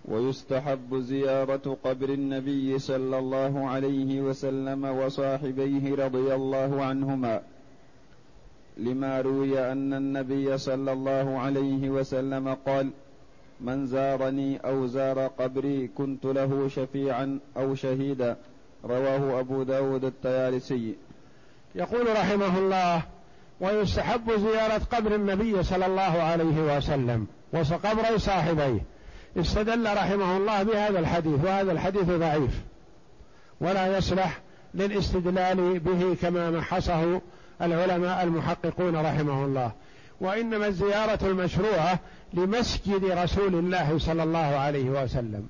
ويستحب 0.04 0.94
زيارة 0.98 1.76
قبر 1.84 2.08
النبي 2.08 2.78
صلى 2.78 3.18
الله 3.18 3.68
عليه 3.68 4.20
وسلم 4.20 4.84
وصاحبيه 4.84 5.94
رضي 5.94 6.34
الله 6.34 6.84
عنهما 6.84 7.42
لما 8.76 9.20
روي 9.20 9.72
أن 9.72 9.94
النبي 9.94 10.58
صلى 10.58 10.92
الله 10.92 11.38
عليه 11.38 11.90
وسلم 11.90 12.56
قال 12.66 12.90
من 13.60 13.86
زارني 13.86 14.56
أو 14.56 14.86
زار 14.86 15.26
قبري 15.26 15.88
كنت 15.88 16.24
له 16.24 16.68
شفيعا 16.68 17.38
أو 17.56 17.74
شهيدا 17.74 18.36
رواه 18.84 19.40
أبو 19.40 19.62
داود 19.62 20.04
الطيالسي 20.04 20.94
يقول 21.74 22.06
رحمه 22.16 22.58
الله 22.58 23.02
ويستحب 23.60 24.32
زيارة 24.38 24.82
قبر 24.92 25.14
النبي 25.14 25.62
صلى 25.62 25.86
الله 25.86 26.22
عليه 26.22 26.76
وسلم 26.76 27.26
وقبر 27.52 28.18
صاحبيه. 28.18 28.80
استدل 29.36 29.84
رحمه 29.84 30.36
الله 30.36 30.62
بهذا 30.62 30.98
الحديث 30.98 31.44
وهذا 31.44 31.72
الحديث 31.72 32.04
ضعيف. 32.04 32.62
ولا 33.60 33.98
يصلح 33.98 34.40
للاستدلال 34.74 35.78
به 35.78 36.16
كما 36.22 36.50
محصه 36.50 37.20
العلماء 37.62 38.22
المحققون 38.22 38.96
رحمه 38.96 39.44
الله. 39.44 39.72
وإنما 40.20 40.66
الزيارة 40.66 41.18
المشروعة 41.22 41.98
لمسجد 42.34 43.04
رسول 43.04 43.54
الله 43.54 43.98
صلى 43.98 44.22
الله 44.22 44.38
عليه 44.38 44.90
وسلم. 44.90 45.46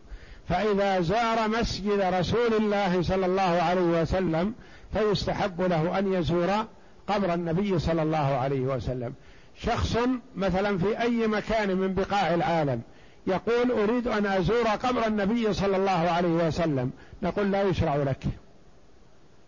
فإذا 0.48 1.00
زار 1.00 1.48
مسجد 1.48 2.00
رسول 2.00 2.54
الله 2.54 3.02
صلى 3.02 3.26
الله 3.26 3.42
عليه 3.42 4.02
وسلم 4.02 4.54
فيستحب 4.92 5.60
له 5.60 5.98
أن 5.98 6.12
يزور 6.12 6.50
قبر 7.06 7.34
النبي 7.34 7.78
صلى 7.78 8.02
الله 8.02 8.18
عليه 8.18 8.60
وسلم. 8.60 9.14
شخص 9.58 9.98
مثلا 10.36 10.78
في 10.78 11.00
أي 11.00 11.26
مكان 11.26 11.76
من 11.76 11.94
بقاع 11.94 12.34
العالم 12.34 12.80
يقول 13.26 13.70
أريد 13.70 14.08
أن 14.08 14.26
أزور 14.26 14.66
قبر 14.66 15.06
النبي 15.06 15.52
صلى 15.52 15.76
الله 15.76 15.90
عليه 15.90 16.46
وسلم. 16.46 16.90
نقول 17.22 17.52
لا 17.52 17.62
يشرع 17.62 17.96
لك. 17.96 18.24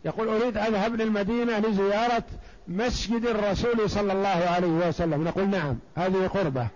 يقول 0.04 0.28
أريد 0.28 0.56
أذهب 0.56 0.94
للمدينة 0.94 1.58
لزيارة 1.58 2.24
مسجد 2.68 3.26
الرسول 3.26 3.90
صلى 3.90 4.12
الله 4.12 4.28
عليه 4.28 4.88
وسلم. 4.88 5.24
نقول 5.24 5.48
نعم 5.48 5.76
هذه 5.96 6.26
قربة. 6.26 6.68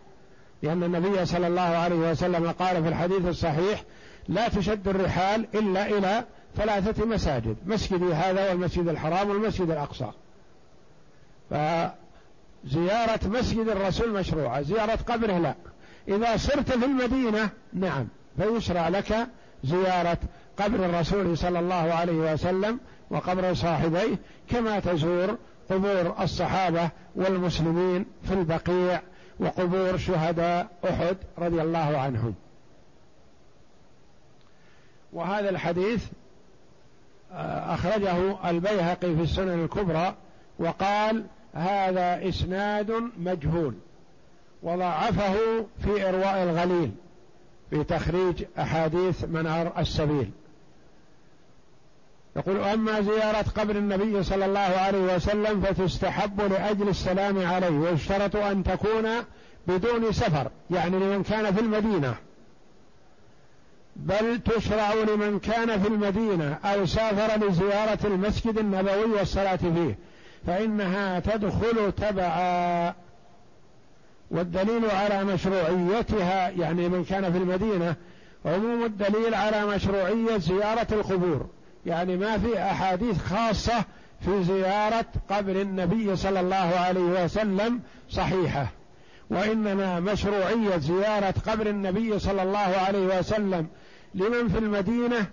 لأن 0.62 0.82
النبي 0.82 1.26
صلى 1.26 1.46
الله 1.46 1.60
عليه 1.60 2.10
وسلم 2.10 2.50
قال 2.50 2.82
في 2.82 2.88
الحديث 2.88 3.26
الصحيح 3.26 3.82
لا 4.28 4.48
تشد 4.48 4.88
الرحال 4.88 5.46
إلا 5.54 5.86
إلى 5.86 6.24
ثلاثة 6.58 7.04
مساجد 7.04 7.56
مسجدي 7.66 8.14
هذا 8.14 8.48
والمسجد 8.48 8.88
الحرام 8.88 9.30
والمسجد 9.30 9.70
الأقصى. 9.70 10.10
فزيارة 11.50 13.20
مسجد 13.24 13.68
الرسول 13.68 14.12
مشروعة 14.12 14.62
زيارة 14.62 14.98
قبره 15.08 15.38
لا. 15.38 15.54
إذا 16.08 16.36
صرت 16.36 16.72
في 16.72 16.84
المدينة 16.84 17.50
نعم 17.72 18.08
فيشرع 18.36 18.88
لك 18.88 19.28
زيارة 19.64 20.18
قبر 20.58 20.84
الرسول 20.84 21.38
صلى 21.38 21.58
الله 21.58 21.74
عليه 21.74 22.32
وسلم 22.32 22.80
وقبر 23.10 23.54
صاحبيه 23.54 24.18
كما 24.50 24.80
تزور 24.80 25.38
قبور 25.70 26.14
الصحابة 26.20 26.90
والمسلمين 27.16 28.06
في 28.24 28.34
البقيع 28.34 29.00
وقبور 29.40 29.96
شهداء 29.96 30.68
أحد 30.84 31.16
رضي 31.38 31.62
الله 31.62 31.98
عنهم. 31.98 32.34
وهذا 35.12 35.50
الحديث 35.50 36.04
أخرجه 37.32 38.50
البيهقي 38.50 39.16
في 39.16 39.22
السنن 39.22 39.64
الكبرى 39.64 40.14
وقال 40.58 41.24
هذا 41.54 42.28
إسناد 42.28 42.92
مجهول 43.18 43.74
وضعفه 44.62 45.34
في 45.84 46.08
إرواء 46.08 46.42
الغليل 46.42 46.90
في 47.70 47.84
تخريج 47.84 48.44
أحاديث 48.58 49.24
منار 49.24 49.72
السبيل. 49.78 50.30
يقول 52.36 52.56
أما 52.60 53.00
زيارة 53.00 53.44
قبر 53.56 53.76
النبي 53.76 54.22
صلى 54.22 54.44
الله 54.44 54.60
عليه 54.60 55.14
وسلم 55.16 55.60
فتستحب 55.60 56.40
لأجل 56.40 56.88
السلام 56.88 57.46
عليه 57.46 57.70
ويشترط 57.70 58.36
أن 58.36 58.64
تكون 58.64 59.08
بدون 59.66 60.12
سفر 60.12 60.50
يعني 60.70 60.98
لمن 60.98 61.22
كان 61.22 61.54
في 61.54 61.60
المدينة. 61.60 62.14
بل 63.98 64.40
تشرع 64.40 64.94
لمن 64.94 65.38
كان 65.38 65.82
في 65.82 65.88
المدينة 65.88 66.58
أو 66.64 66.86
سافر 66.86 67.46
لزيارة 67.46 67.98
المسجد 68.04 68.58
النبوي 68.58 69.12
والصلاة 69.18 69.56
فيه 69.56 69.98
فإنها 70.46 71.20
تدخل 71.20 71.92
تبعا. 71.92 72.94
والدليل 74.30 74.90
على 74.90 75.24
مشروعيتها 75.24 76.48
يعني 76.48 76.88
من 76.88 77.04
كان 77.04 77.32
في 77.32 77.38
المدينة 77.38 77.94
عموم 78.46 78.84
الدليل 78.84 79.34
على 79.34 79.66
مشروعية 79.66 80.38
زيارة 80.38 80.86
القبور. 80.92 81.46
يعني 81.86 82.16
ما 82.16 82.38
في 82.38 82.62
أحاديث 82.62 83.18
خاصة 83.18 83.84
في 84.24 84.44
زيارة 84.44 85.06
قبر 85.30 85.60
النبي 85.60 86.16
صلى 86.16 86.40
الله 86.40 86.56
عليه 86.56 87.24
وسلم 87.24 87.80
صحيحة. 88.10 88.66
وإنما 89.30 90.00
مشروعية 90.00 90.76
زيارة 90.78 91.34
قبر 91.46 91.66
النبي 91.66 92.18
صلى 92.18 92.42
الله 92.42 92.58
عليه 92.58 93.18
وسلم 93.18 93.66
لمن 94.14 94.48
في 94.48 94.58
المدينة 94.58 95.26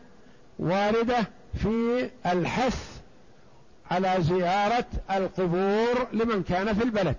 واردة 0.60 1.18
في 1.56 2.10
الحث 2.26 3.02
على 3.92 4.16
زيارة 4.20 4.86
القبور 5.12 6.08
لمن 6.14 6.44
كان 6.44 6.74
في 6.74 6.84
البلد. 6.84 7.16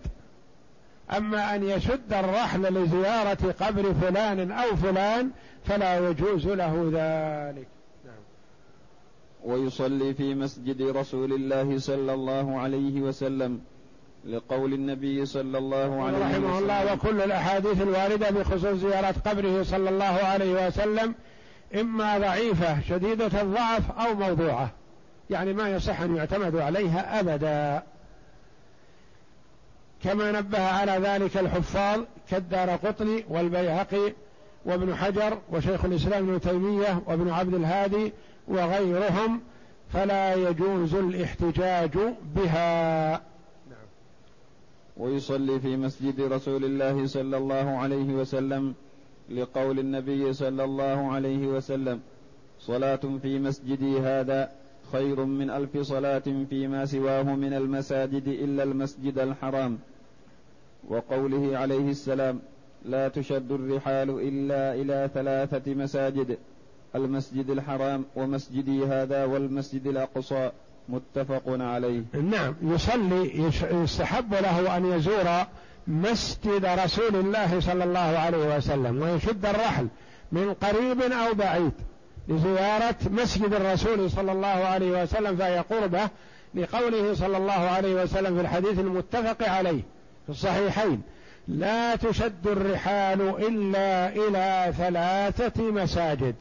أما 1.17 1.55
أن 1.55 1.65
يشد 1.65 2.13
الرحل 2.13 2.63
لزيارة 2.63 3.55
قبر 3.61 3.95
فلان 3.95 4.51
أو 4.51 4.77
فلان 4.77 5.31
فلا 5.65 6.09
يجوز 6.09 6.47
له 6.47 6.91
ذلك. 6.93 7.69
نعم. 8.05 8.15
ويصلي 9.45 10.15
في 10.15 10.35
مسجد 10.35 10.83
رسول 10.83 11.33
الله 11.33 11.79
صلى 11.79 12.15
الله 12.15 12.59
عليه 12.59 13.01
وسلم 13.01 13.61
لقول 14.27 14.73
النبي 14.73 15.27
صلى 15.27 15.59
الله 15.59 16.05
عليه 16.05 16.19
وسلم 16.19 16.45
رحمه 16.45 16.59
الله 16.59 16.93
وكل 16.93 17.21
الأحاديث 17.21 17.83
الواردة 17.83 18.31
بخصوص 18.31 18.67
زيارة 18.67 19.15
قبره 19.27 19.63
صلى 19.63 19.91
الله 19.91 20.05
عليه 20.05 20.67
وسلم 20.67 21.15
إما 21.81 22.19
ضعيفة 22.19 22.81
شديدة 22.81 23.43
الضعف 23.43 23.91
أو 23.91 24.15
موضوعة. 24.15 24.71
يعني 25.31 25.53
ما 25.53 25.69
يصح 25.69 26.01
أن 26.01 26.17
يعتمد 26.17 26.57
عليها 26.57 27.21
أبدا. 27.21 27.83
كما 30.05 30.33
نبه 30.33 30.63
على 30.63 30.93
ذلك 30.93 31.37
الحفاظ 31.37 32.01
كالدار 32.31 32.71
قطني 32.71 33.25
والبيهقي 33.29 34.13
وابن 34.65 34.95
حجر 34.95 35.39
وشيخ 35.53 35.85
الإسلام 35.85 36.29
ابن 36.29 36.41
تيمية 36.41 37.03
وابن 37.07 37.31
عبد 37.31 37.55
الهادي 37.55 38.13
وغيرهم 38.49 39.41
فلا 39.93 40.35
يجوز 40.35 40.95
الاحتجاج 40.95 41.99
بها. 42.35 43.11
نعم. 43.71 43.87
ويصلي 44.97 45.61
في 45.61 45.77
مسجد 45.77 46.21
رسول 46.21 46.65
الله 46.65 47.07
صلى 47.07 47.37
الله 47.37 47.79
عليه 47.79 48.15
وسلم 48.15 48.75
لقول 49.31 49.79
النبي 49.79 50.33
صلى 50.33 50.65
الله 50.65 51.13
عليه 51.13 51.47
وسلم 51.47 52.01
صلاة 52.61 53.01
في 53.23 53.39
مسجدي 53.39 54.01
هذا 54.01 54.51
خير 54.93 55.25
من 55.25 55.51
ألف 55.51 55.79
صلاة 55.79 56.23
فيما 56.51 56.85
سواه 56.87 57.23
من 57.23 57.53
المساجد 57.53 58.29
إلا 58.29 58.63
المسجد 58.63 59.19
الحرام. 59.19 59.79
وقوله 60.89 61.59
عليه 61.59 61.91
السلام 61.91 62.41
لا 62.85 63.09
تشد 63.09 63.53
الرحال 63.53 64.11
إلا 64.11 64.75
إلى 64.75 65.11
ثلاثة 65.15 65.75
مساجد 65.75 66.39
المسجد 66.95 67.51
الحرام 67.51 68.05
ومسجدي 68.17 68.85
هذا 68.85 69.25
والمسجد 69.25 69.87
الأقصى. 69.87 70.51
متفق 70.89 71.43
عليه. 71.47 72.03
نعم 72.15 72.55
يصلي 72.63 73.51
يستحب 73.73 74.35
له 74.35 74.77
أن 74.77 74.85
يزور 74.87 75.47
مسجد 75.89 76.65
رسول 76.65 77.17
الله 77.17 77.61
صلى 77.61 77.85
الله 77.85 78.19
عليه 78.19 78.57
وسلم 78.57 79.03
ويشد 79.03 79.47
الرحل 79.47 79.89
من 80.33 80.55
قريب 80.55 81.03
أو 81.03 81.35
بعيد 81.35 81.73
لزيارة 82.29 82.97
مسجد 83.11 83.55
الرسول 83.55 84.11
صلى 84.11 84.33
الله 84.33 84.47
عليه 84.47 85.03
وسلم 85.03 85.37
فهي 85.37 85.59
قربة 85.59 86.09
لقوله 86.55 87.15
صلى 87.15 87.37
الله 87.37 87.53
عليه 87.53 88.03
وسلم 88.03 88.35
في 88.35 88.41
الحديث 88.41 88.79
المتفق 88.79 89.49
عليه 89.49 89.83
في 90.27 90.29
الصحيحين 90.33 91.03
لا 91.49 91.97
تشد 91.97 92.47
الرحال 92.47 93.21
إلا 93.21 94.09
إلى 94.09 94.73
ثلاثة 94.79 95.63
مساجد 95.63 96.35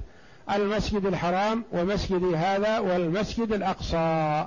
المسجد 0.51 1.05
الحرام 1.05 1.63
ومسجد 1.71 2.23
هذا 2.23 2.79
والمسجد 2.79 3.53
الأقصى. 3.53 4.45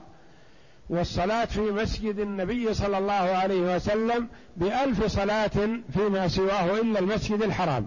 والصلاة 0.91 1.45
في 1.45 1.61
مسجد 1.61 2.19
النبي 2.19 2.75
صلى 2.75 2.99
الله 2.99 3.13
عليه 3.13 3.77
وسلم 3.77 4.29
بألف 4.57 5.05
صلاة 5.05 5.81
فيما 5.95 6.29
سواه 6.29 6.81
إلا 6.81 6.99
المسجد 6.99 7.43
الحرام. 7.43 7.87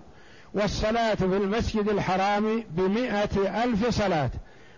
والصلاة 0.53 1.15
في 1.15 1.25
المسجد 1.25 1.89
الحرام 1.89 2.63
بمئة 2.69 3.63
ألف 3.63 3.89
صلاة. 3.89 4.29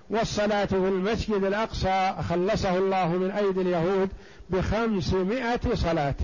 والصلاة 0.09 0.65
في 0.65 0.75
المسجد 0.75 1.43
الأقصى 1.43 2.15
خلصه 2.29 2.77
الله 2.77 3.07
من 3.07 3.31
أيدي 3.31 3.61
اليهود 3.61 4.09
بخمسمائة 4.49 5.59
صلاة. 5.73 6.15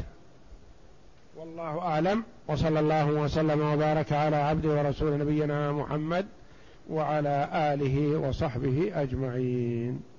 والله 1.37 1.79
أعلم. 1.79 2.23
وصلى 2.47 2.79
الله 2.79 3.05
وسلم 3.05 3.61
وبارك 3.61 4.13
على 4.13 4.35
عبده 4.35 4.69
ورسول 4.69 5.17
نبينا 5.17 5.71
محمد 5.71 6.25
وعلى 6.89 7.49
آله 7.53 8.17
وصحبه 8.17 8.91
أجمعين. 8.95 10.18